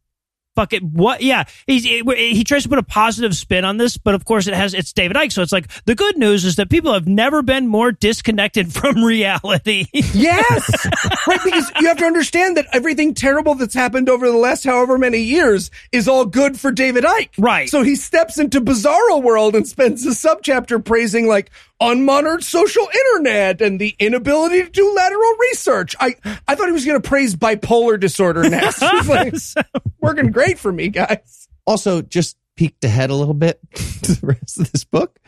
[0.54, 3.96] Fuck it what yeah he's, he, he tries to put a positive spin on this
[3.96, 6.56] but of course it has it's david icke so it's like the good news is
[6.56, 10.86] that people have never been more disconnected from reality Yes,
[11.26, 11.40] right.
[11.44, 15.18] Because you have to understand that everything terrible that's happened over the last however many
[15.18, 17.30] years is all good for David Icke.
[17.38, 17.68] Right.
[17.68, 21.50] So he steps into Bizarro world and spends a subchapter praising like
[21.82, 25.96] unmonitored social internet and the inability to do lateral research.
[26.00, 26.16] I
[26.46, 28.78] I thought he was going to praise bipolar disorder next.
[28.82, 29.66] It's like,
[30.00, 31.48] working great for me, guys.
[31.66, 35.18] Also, just peeked ahead a little bit to the rest of this book.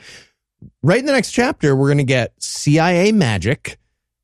[0.82, 3.78] Right in the next chapter, we're going to get CIA magic,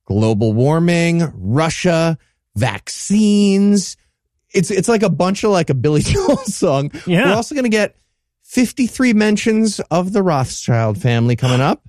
[0.07, 2.19] global warming, Russia,
[2.57, 3.97] vaccines.
[4.53, 6.93] It's it's like a bunch of like a Billy Joel song.
[7.07, 7.27] Yeah.
[7.27, 7.97] We're also going to get
[8.43, 11.83] 53 mentions of the Rothschild family coming up.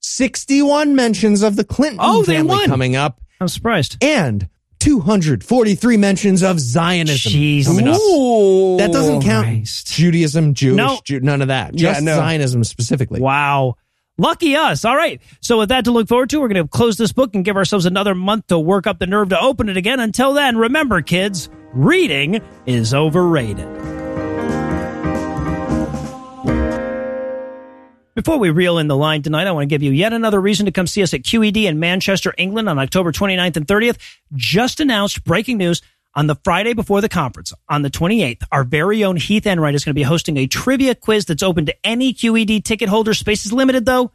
[0.00, 2.68] 61 mentions of the Clinton Oh, they family won.
[2.68, 4.48] coming up i'm surprised and
[4.80, 7.66] 243 mentions of Zionism Jeez.
[7.66, 7.96] coming up.
[8.00, 8.78] Ooh.
[8.78, 9.92] That doesn't count Christ.
[9.92, 10.98] Judaism, Jewish, No.
[11.04, 11.78] Ju- none of that.
[11.78, 12.16] Yeah, Just no.
[12.16, 13.20] Zionism specifically.
[13.20, 13.74] wow
[14.18, 16.98] lucky us all right so with that to look forward to we're going to close
[16.98, 19.78] this book and give ourselves another month to work up the nerve to open it
[19.78, 23.66] again until then remember kids reading is overrated
[28.20, 30.66] Before we reel in the line tonight, I want to give you yet another reason
[30.66, 33.96] to come see us at QED in Manchester, England on October 29th and 30th.
[34.34, 35.80] Just announced breaking news
[36.14, 38.42] on the Friday before the conference on the 28th.
[38.52, 41.64] Our very own Heath Enwright is going to be hosting a trivia quiz that's open
[41.64, 43.14] to any QED ticket holder.
[43.14, 44.12] Space is limited though.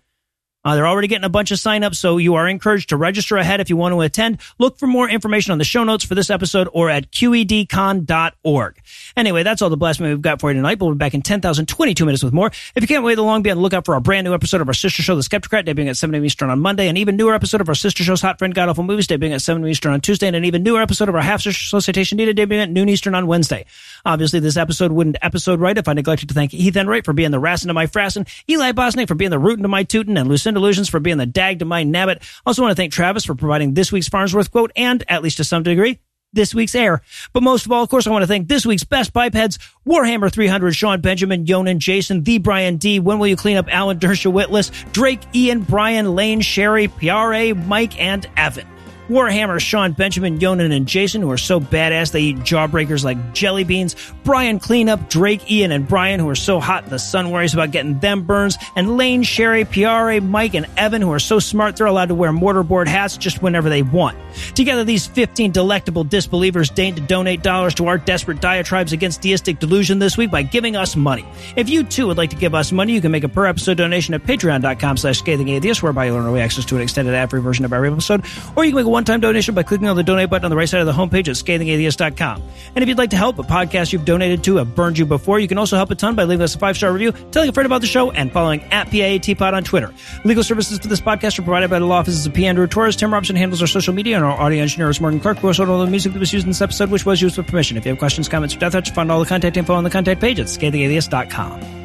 [0.66, 3.61] Uh, they're already getting a bunch of signups, so you are encouraged to register ahead
[3.61, 4.39] if you want to attend.
[4.57, 8.82] Look for more information on the show notes for this episode or at qedcon.org.
[9.16, 10.80] Anyway, that's all the blasphemy we've got for you tonight.
[10.80, 12.47] But we'll be back in 10,022 minutes with more.
[12.47, 14.68] If you can't wait along, be on the lookout for our brand new episode of
[14.68, 16.26] our sister show, The Skepticrat, debuting at 7 a.m.
[16.26, 18.84] Eastern on Monday, an even newer episode of our sister show's Hot Friend God Awful
[18.84, 19.70] Movies, debuting at 7 a.m.
[19.70, 22.38] Eastern on Tuesday, and an even newer episode of our half sister show, Citation Needed,
[22.38, 23.66] debuting at noon Eastern on Wednesday.
[24.05, 27.32] Obviously, this episode wouldn't episode right if I neglected to thank Heath Enwright for being
[27.32, 30.28] the Rassin to my Frassin, Eli Bosnick for being the Rootin to my Tootin, and
[30.28, 32.22] Lucinda Illusions for being the Dag to my Nabbit.
[32.45, 35.43] Also want to thank Travis for providing this week's Farnsworth quote and, at least to
[35.43, 35.99] some degree,
[36.34, 37.01] this week's air.
[37.34, 40.32] But most of all, of course, I want to thank this week's best bipeds, Warhammer
[40.32, 44.32] 300, Sean Benjamin, Yonan, Jason, the Brian D, When Will You Clean Up, Alan Dersha
[44.32, 48.68] Witless, Drake, Ian, Brian, Lane, Sherry, PRA, Mike, and Evan.
[49.10, 53.64] Warhammer, Sean, Benjamin, Yonan, and Jason, who are so badass they eat jawbreakers like jelly
[53.64, 53.95] beans.
[54.24, 57.99] Brian Cleanup, Drake, Ian, and Brian, who are so hot the sun worries about getting
[57.99, 58.58] them burns.
[58.76, 62.32] And Lane, Sherry, PRA, Mike, and Evan, who are so smart they're allowed to wear
[62.32, 64.18] mortarboard hats just whenever they want.
[64.56, 69.60] Together, these 15 delectable disbelievers deign to donate dollars to our desperate diatribes against deistic
[69.60, 71.26] delusion this week by giving us money.
[71.56, 73.78] If you too would like to give us money, you can make a per episode
[73.78, 77.30] donation at patreon.com slash scathing atheist, whereby you'll earn early access to an extended ad
[77.30, 78.26] free version of every episode,
[78.56, 80.56] or you can make a one-time donation by clicking on the donate button on the
[80.56, 82.41] right side of the homepage at scathingatheist.com.
[82.76, 85.38] And if you'd like to help a podcast you've donated to have burned you before,
[85.38, 87.66] you can also help a ton by leaving us a five-star review, telling a friend
[87.66, 89.93] about the show, and following at PAATPod on Twitter.
[90.24, 92.48] Legal services for this podcast are provided by the law offices of P.
[92.48, 92.96] Andrew Torres.
[92.96, 95.70] Tim Robinson handles our social media, and our audio engineer is Morgan Clarke, who also
[95.70, 97.76] all the music that was used in this episode, which was used with permission.
[97.76, 99.89] If you have questions, comments, or death threats, find all the contact info on the
[99.89, 101.85] contact page at scathingatheist.com.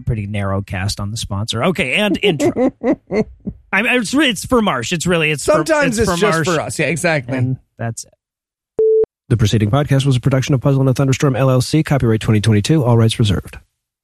[0.00, 1.64] Pretty narrow cast on the sponsor.
[1.64, 2.72] Okay, and intro.
[3.72, 4.92] I mean, it's, it's for Marsh.
[4.92, 6.78] It's really it's Sometimes for, it's, for just Marsh, for us.
[6.78, 7.36] Yeah, exactly.
[7.36, 8.12] and that's it.
[9.28, 12.96] The preceding podcast was a production of Puzzle and a Thunderstorm LLC, copyright 2022, all
[12.96, 13.58] rights reserved.